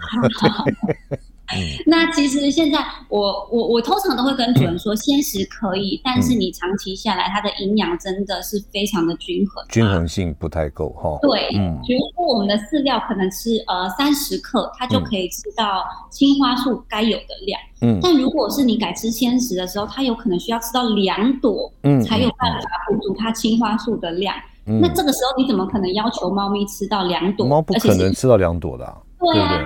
[1.55, 2.79] 嗯、那其实现在
[3.11, 11.19] 我我我通常都会跟主人说，鲜食可以，嗯、但是你长期下来，它的营养真的是非常的均衡，均衡性不太够哈。
[11.21, 17.61] 对，嗯，比如说我们的饲料可能吃呃三十克，它就可以吃到青花素该有的量。
[17.83, 24.35] 嗯，但如果是你改吃鲜食的时候，它有可能需要吃到两朵，嗯，才有办法补足它青花素的量。
[24.35, 27.47] 嗯，那这个时候你怎么可能要求猫咪吃到两朵？
[27.47, 28.97] 猫不可能吃到两朵的啊。
[29.21, 29.59] 对啊，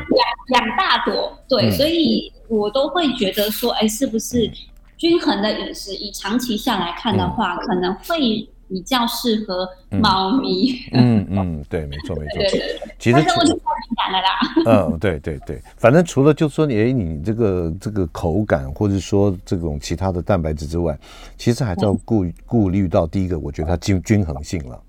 [0.49, 4.49] 两两大朵，对，嗯、所以我都会觉得说，哎，是不是
[4.97, 10.79] 均衡的饮食，以长期下来看的话，嗯、可能会比较适合猫咪。
[10.93, 12.39] 嗯嗯，对，没错没错。
[12.39, 14.87] 对对对，其实但是我就太敏感了啦。
[14.91, 20.97] 嗯，对对对，反正除了就说你，哎，你这个这个口感，或者说这种其他的蛋白质之外，
[21.37, 24.81] 其实还是要顾顾虑到第一个，我觉得它均均衡性了。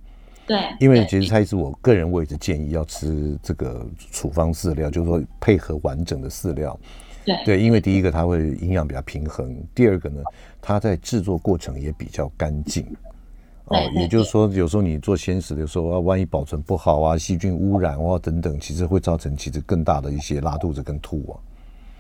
[0.50, 6.76] 对，因为其实蔡医师，我个人我也是建议要吃这个处方饲料，就是说配合完整的饲料。
[7.24, 10.24] 对对，因为第一个它会营养比较平衡，第二个呢，
[10.60, 12.84] 它在制作过程也比较干净。
[13.66, 21.34] 哦，也就是说，有时候你做鲜食的时候啊，万一保存不好啊，细菌污染啊等等，其实会造成其实更大的一些拉肚子跟吐啊。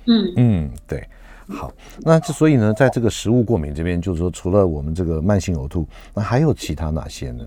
[0.07, 1.07] 嗯嗯，对。
[1.47, 1.71] 好，
[2.01, 7.45] 那之所以呢，在这个食物过敏这边，就是说除了我们这个慢性呕吐，那还有其他哪些呢？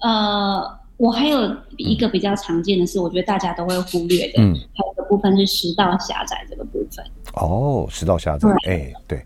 [0.00, 0.62] 呃，
[0.96, 7.04] 我还有一个比较常见的是，我觉得大家都会忽略的，嗯，还有一个部分是食道狭窄这个部分。
[7.34, 9.24] 哦，食道狭窄，哎，对。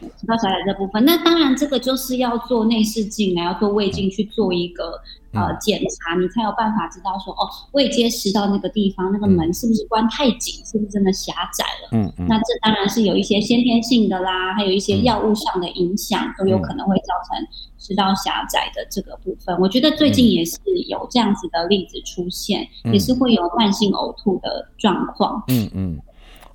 [0.00, 5.00] 食道狭窄这部分，那当然这个就是要做内视镜，然后做胃镜去做一个、嗯、
[5.32, 11.88] 呃检查，你才有办法知道说哦，未接食道那个地方那个门是不是关太紧，嗯、是不是真的狭窄了？
[11.92, 12.26] 嗯嗯。
[12.28, 17.46] 那这当然是有一些先天性的啦，还有一些药物上的影响，嗯、都有可能会造成
[17.78, 19.54] 食道狭窄的这个部分。
[19.56, 20.58] 嗯、我觉得最近也是
[20.88, 25.42] 有这样子的例子出现，嗯、也是会有慢性呕吐的状况。
[25.48, 26.00] 嗯嗯。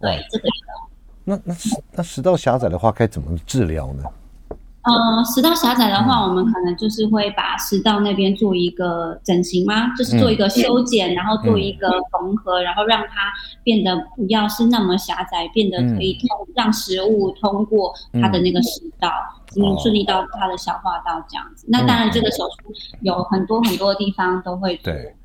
[0.01, 0.45] 对，这个。
[1.25, 1.55] 那那
[1.93, 4.03] 那食道狭窄的话，该怎么治疗呢？
[4.83, 9.93] 呃，食道狭窄的话，嗯、我们可能就是会把食道那边做一个整形吗？
[9.95, 13.31] 就是做一个修剪，嗯、然后做一个缝合，嗯、然后让它
[13.63, 19.09] 变得不要是那么狭窄，变得可以通、嗯、让食物通过它的那个食道，
[19.55, 21.65] 嗯，顺利到它的消化道这样子。
[21.67, 24.91] 嗯、那当然，这个手术有很多很多地方都会做。
[24.91, 25.15] 对，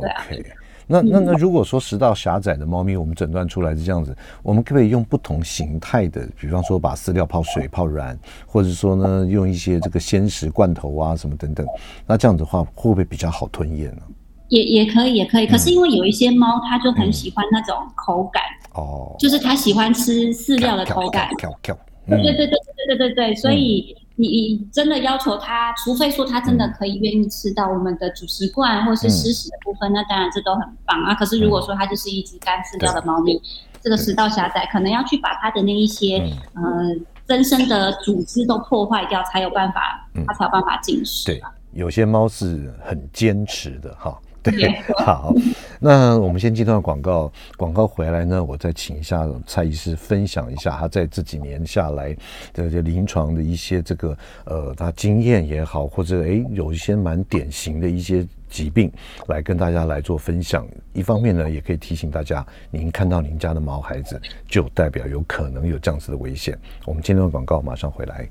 [0.00, 0.24] 对啊。
[0.28, 0.65] Okay.
[0.86, 11.66] 那那那如果说食道狭窄的猫咪，我们诊断出来是这样子，我们可不可以用不同形态的，比方说把饲料泡水泡软，或者说呢用一些这个鲜食罐头啊什么等等，
[12.06, 14.02] 那这样子的话会不会比较好吞咽呢？
[14.48, 15.46] 也也可以，也可以。
[15.46, 18.42] 可是因为有一些猫，它就很喜欢那种口感
[18.74, 21.28] 哦，嗯、就是它喜欢吃饲料的口感。
[21.38, 23.96] 对对对对对对对对，所以。
[24.16, 31.14] 你你真的要求他，除非说他真的可以愿意吃到我们的主食罐或是湿食的部分，嗯、那当然这都很棒啊。
[31.14, 33.40] 可是如果说它就是一只干饲料的猫咪，嗯、
[33.80, 36.18] 这个食道狭窄，可能要去把它的那一些、
[36.54, 36.96] 嗯、呃
[37.26, 41.26] 增生的组织都破坏掉，才有办法，它才有办法进食。
[41.26, 41.42] 对，
[41.72, 44.18] 有些猫是很坚持的哈。
[44.50, 44.72] 对，
[45.04, 45.32] 好，
[45.80, 52.16] 那我们先进段广告，广告回来呢，我再请一下蔡医师分享一下他在这几年下来
[52.52, 58.90] 的这临床的一些这个呃，他经验也好，或者诶有一些蛮典型的一些疾病
[59.26, 60.66] 来跟大家来做分享。
[60.92, 66.58] 一方面呢，也可以提醒大家，您看到您家的毛孩子，就代表有可能有这样子的危险。
[66.84, 68.28] 我们进段广告，马上回来。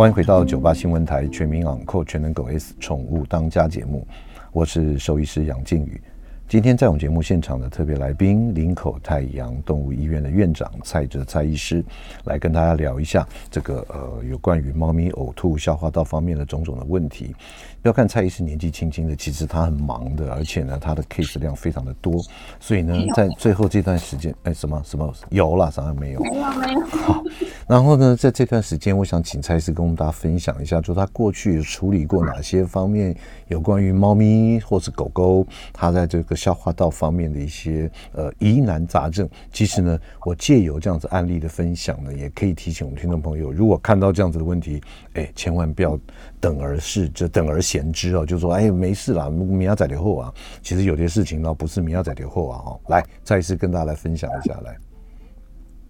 [0.00, 4.08] 欢迎回到九八新闻台全民昂扣全能狗 S 宠物当家节目，
[4.50, 6.00] 我是兽医师杨靖宇。
[6.48, 11.84] 今天在我们节目现场的特别来宾，林口太阳动物医院的院长蔡哲蔡医师，
[12.24, 17.36] 来跟大家聊一下这个呃有关于猫咪呕吐、消化道方面的种种的问题。
[17.82, 22.20] 不要看蔡医师年纪轻轻的，其实他很忙的，而且呢他的 case 量非常的多，
[22.58, 26.80] 所以呢在最后这段时间，哎什么什么有了，啥也没有，没有没有。
[26.86, 27.22] 好，
[27.68, 33.14] 然后呢在这段时间，我想请蔡医师跟我们大家分享一下，就他过去处理过哪些方面
[33.46, 36.40] 有关于猫咪或是狗狗，他在这个。
[36.40, 44.80] 消化道方面的一些呃疑难杂症，其实呢，我借由这样子案例的分享呢，也可以提醒我们听众朋友，如果看到这样子的问题，
[45.12, 45.98] 哎，千万不要
[46.40, 54.76] 等而视之，等而闲之哦，就说哎没事啦，明仔载后啊，其实有些事情呢，不是明仔载后啊，哦，来，再一次跟大家来分享一下来。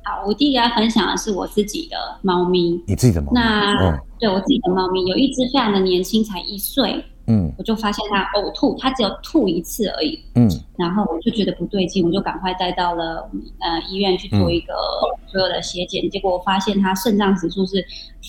[0.05, 3.41] 好，我第一个要分享的是我自己的猫咪，你自己的猫咪？
[3.41, 7.03] 那、嗯、对我自己的猫咪，有一只非常的年轻，才一岁。
[7.29, 10.23] 嗯，我就发现它呕吐，它只有吐一次而已。
[10.35, 13.27] 嗯，然后我就觉得不对劲，我就赶快带到了
[13.61, 14.75] 呃医院去做一个
[15.29, 17.83] 所有的血检，嗯、结果我发现它肾脏指数是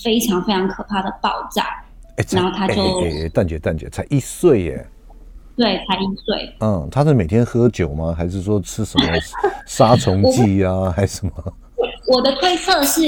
[0.03, 1.83] 非常非常可怕的爆炸。
[2.17, 4.87] 欸、然后他就，蛋姐蛋姐才一岁耶。
[5.55, 6.55] 对，才一岁。
[6.59, 8.13] 嗯，他是每天喝酒吗？
[8.17, 9.05] 还是说吃什么
[9.65, 10.91] 杀虫剂啊？
[10.95, 11.31] 还是什么？
[12.07, 13.01] 我的推测是，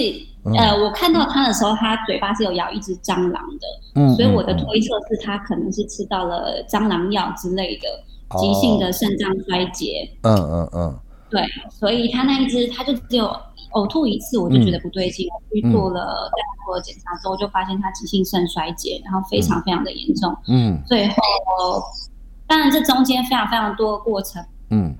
[0.45, 7.87] 嗯、呃，我看到他的时候，他嘴巴是有咬一只蟑螂的，嗯，所以我的推测是他可能是吃到了蟑螂药之类的，
[8.29, 10.07] 嗯、急性的肾脏衰竭。
[10.21, 10.99] 嗯嗯嗯，
[11.29, 11.41] 对，
[11.71, 13.35] 所以他那一只，他就只有
[13.73, 20.35] 呕吐一次，我就觉得不对劲，我、嗯、去做了再做了检查之后，就发现他急性肾衰竭，然后非常非常的严重。
[20.47, 21.15] 嗯，最后。
[22.45, 24.95] 当然，这中间非常非常多的过程，嗯，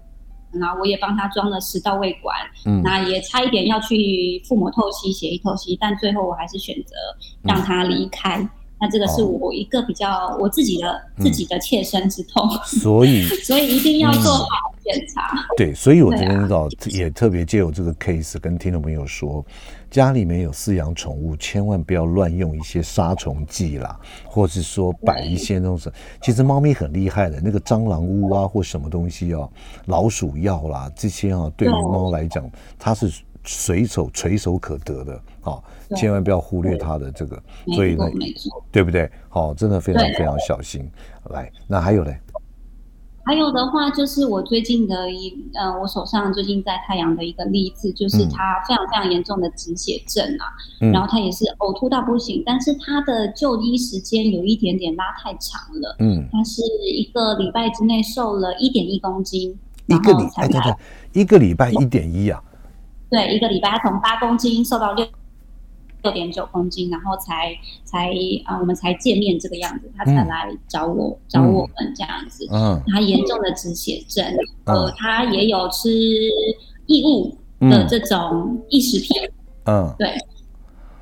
[0.54, 6.96] 然后我也帮他装了食道胃管，嗯，那也差一点要去腹膜透析、血液透析，但最后我还是选择
[7.44, 8.40] 让他离开。
[8.40, 8.50] 嗯、
[8.80, 14.48] 那这个是我一个比较我自己的、嗯、自己的切身之痛，所以 所以一定要做好
[14.84, 15.36] 检查。
[15.36, 19.46] 嗯、对，所以我今天早也特别借由这个 case 跟听众朋友说。
[19.94, 23.96] 家里面有饲养宠物，千万不要乱用一些杀虫剂啦，
[24.26, 25.80] 或是说摆一些那种。
[26.20, 29.48] 其实猫咪很厉害的，那个蟑螂屋啊，或什么东西啊，
[29.86, 32.44] 老鼠药啦，这些啊，对于猫来讲，
[32.80, 33.08] 它是
[33.44, 35.62] 随手垂手可得的啊，
[35.96, 37.42] 千万不要忽略它的这个。
[37.76, 38.06] 所以呢，
[38.72, 39.10] 对不对？
[39.30, 40.90] 好，真的非常非常小心。
[41.30, 42.18] 来，那还有嘞。
[43.26, 50.44] 还有的话，就是我最近的一呃，我手上最近在太阳的一个例子，就是他非常非常严重的止血症啊，
[50.82, 60.76] 嗯、然后他也是呕吐到不行，但是他的就医时间有一点点拉太长了，嗯，他是一个礼拜之内瘦了一点一公斤，一个礼拜，对对，
[61.22, 62.44] 一个礼拜一点一啊，
[63.14, 65.08] 对，一个礼拜他从八公斤瘦到六。
[66.04, 67.56] 六点九公斤，然后才
[67.86, 68.10] 才
[68.44, 72.46] 啊、呃，我们才见面这个样子，他才来找我、嗯、找我们这样子。
[72.52, 74.26] 嗯，他严重的止血症，
[74.66, 75.90] 嗯、呃，他也有吃
[76.88, 79.16] 异物的这种异食品。
[79.64, 80.10] 嗯，对，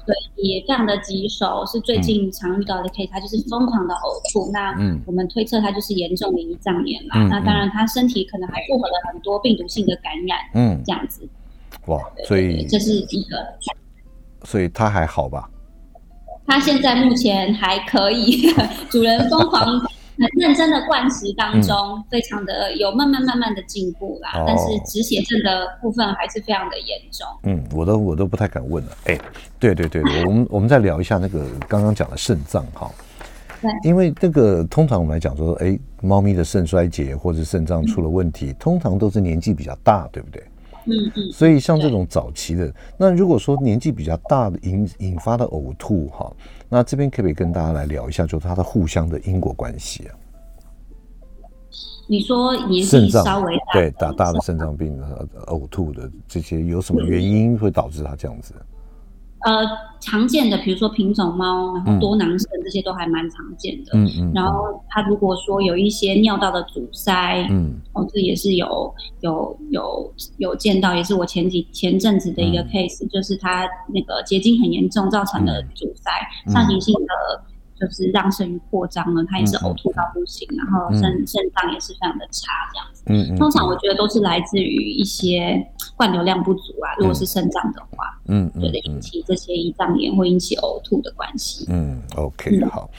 [0.05, 4.51] 对，也非常的棘手，是最近常遇到的 case，他就是疯狂的呕吐。
[4.51, 4.70] 那
[5.07, 7.16] 我们推测他就是严重的胰脏炎啦。
[7.16, 10.38] 嗯、那当然，他身体可能还复合了很多病毒性的感染。
[10.53, 11.28] 嗯，这样子。
[11.88, 13.38] 哇，所以这是一个。
[14.44, 15.48] 所以他还好吧？
[16.48, 18.52] 他现在目前还可以，
[18.90, 24.32] 主人疯狂、很认真的灌食当中，嗯、非常的有慢慢慢慢的进步啦。
[24.34, 27.28] 哦、但是止血症的部分还是非常的严重。
[27.44, 28.92] 嗯，我都我都不太敢问了。
[29.06, 29.18] 哎，
[29.60, 32.90] 对对对， 我们我们再聊一下那个刚刚讲的肾脏哈。
[33.62, 40.44] 对，因为这个通常我们来讲说，哎，猫咪的肾衰竭或者肾脏出了问题，嗯、通常都是年纪比较大，对不对？
[40.86, 46.32] 嗯嗯，所以像这种早期的，那如果说年纪比较大的引引发的呕吐哈，
[46.70, 50.16] 那这边可不可以跟大家来聊一下，就是它的互相的因果关系啊？
[52.08, 58.54] 你说年纪稍微大，对，大大的肾脏病的呕吐的这些有什么原因会导致他这样子？
[59.44, 59.66] 呃，
[60.00, 63.92] 常见的，比如说品种猫，然后多囊肾，这些都还蛮常见的。
[63.94, 64.32] 嗯嗯。
[64.34, 76.12] 然后它如果说有一些尿道的阻塞，嗯，哦，这也是有有有有见到，也是我前几前阵子的一个 case，就是它那个结晶很严重，造成的阻塞，
[76.52, 77.44] 上行性的。
[77.82, 83.04] 就是让肾盂扩张了，它也是呕吐到不行，嗯、然后肾肾脏也是非常的差，这样子。
[83.08, 83.36] 嗯嗯。
[83.39, 85.60] 通常我觉得都是来自于一些
[86.02, 91.68] 灌流量不足啊，如果是肾脏的话，嗯，对的，引起这些胰脏炎会引起呕吐的关系。
[91.70, 92.89] 嗯，OK，嗯好。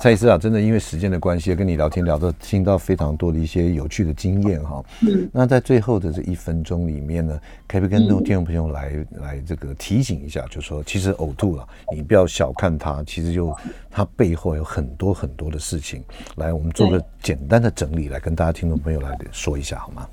[0.00, 4.82] 蔡医师啊，真的因为时间的关系，跟你聊天聊到听到非常多的一些有趣的经验哈。
[5.02, 5.28] 嗯。
[5.32, 13.54] 那在最后的这一分钟里面呢，可不可以跟听众朋友来、嗯、来这个提醒一下，就是说其实呕吐了，你不要小看它，其实就
[13.90, 14.26] 它背。
[14.26, 16.02] 背后有很多很多的事情，
[16.34, 20.04] 来，我们做个简单的整理，来跟大家听众朋友来说一下，好吗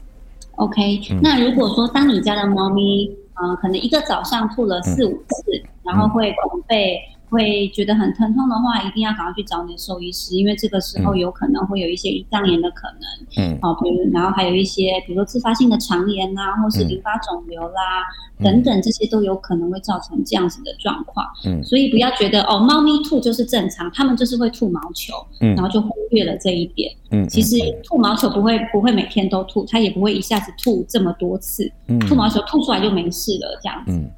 [0.64, 7.00] ？OK，、嗯、那如果说当你家的猫咪，呃，可能一个早上吐了四五次，嗯、然后会拱背。
[7.34, 13.44] 会觉得很疼痛的话，一定要赶快去找你的兽医师，因为这个时候有可能会有一些胰脏炎的可能。
[13.44, 18.04] 嗯，哦，比如然后还有一些，比如说自发性的肠炎啊，或是淋巴肿瘤啦，
[18.38, 21.26] 嗯、等等，这些都有可能会造成这样子的状况。
[21.46, 26.94] 嗯，所以不要觉得哦，猫咪吐就是正常，它们就是会吐毛球，嗯，然后就忽略了这一点。
[27.10, 31.72] 嗯，其实吐毛球不会不会每天都吐，它也不会一下子吐这么多次。
[31.88, 33.92] 嗯，吐毛球吐出来就没事了，这样子。
[33.92, 34.10] 嗯，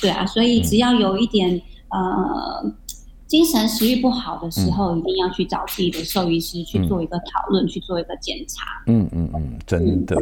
[0.00, 1.60] 对啊，所以只要有一点。
[1.90, 2.72] 呃，
[3.26, 8.82] 精神食欲不好的时候，嗯、一定要去找自己的兽医师去做一个讨论，嗯、去做一个检查。
[8.86, 10.16] 嗯嗯嗯，真的，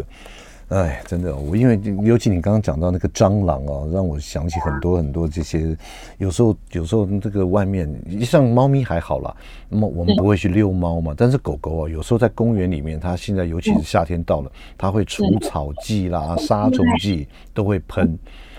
[0.69, 5.77] 嗯、哎，真的，我因为尤其你刚刚讲到那个蟑螂哦，让我想起很多很多这些。
[6.19, 7.89] 有时候有时候这个外面
[8.23, 9.35] 像猫咪还好啦，
[9.69, 18.19] 那么我们不会去遛猫嘛，但是狗狗啊，有时候在公园里面，它现在尤其是夏天到了，嗯、它会除草剂啦、杀虫剂都会喷。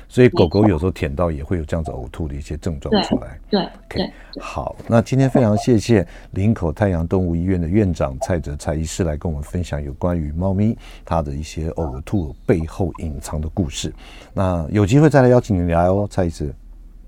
[0.10, 3.39] 所以狗狗有时候舔到也会有这样子呕吐的一些症状出来。
[3.49, 13.93] 对对，okay, 好，那今天非常谢谢林口太阳动物医院的院长蔡哲蔡医师来跟我们分享有关于猫咪它的一些呕吐背后隐藏的故事。
[14.34, 16.53] 那有机会再来邀请你来哦，蔡医师。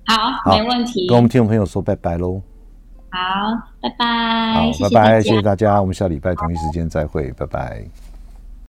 [0.05, 1.07] 好，好，没问题。
[1.07, 2.39] 跟我们听众朋友说拜拜喽。
[3.09, 3.19] 好，
[3.81, 4.05] 拜拜。
[4.53, 5.81] 好，拜拜，谢谢大家。
[5.81, 7.83] 我们下礼拜同一时间再会，拜拜。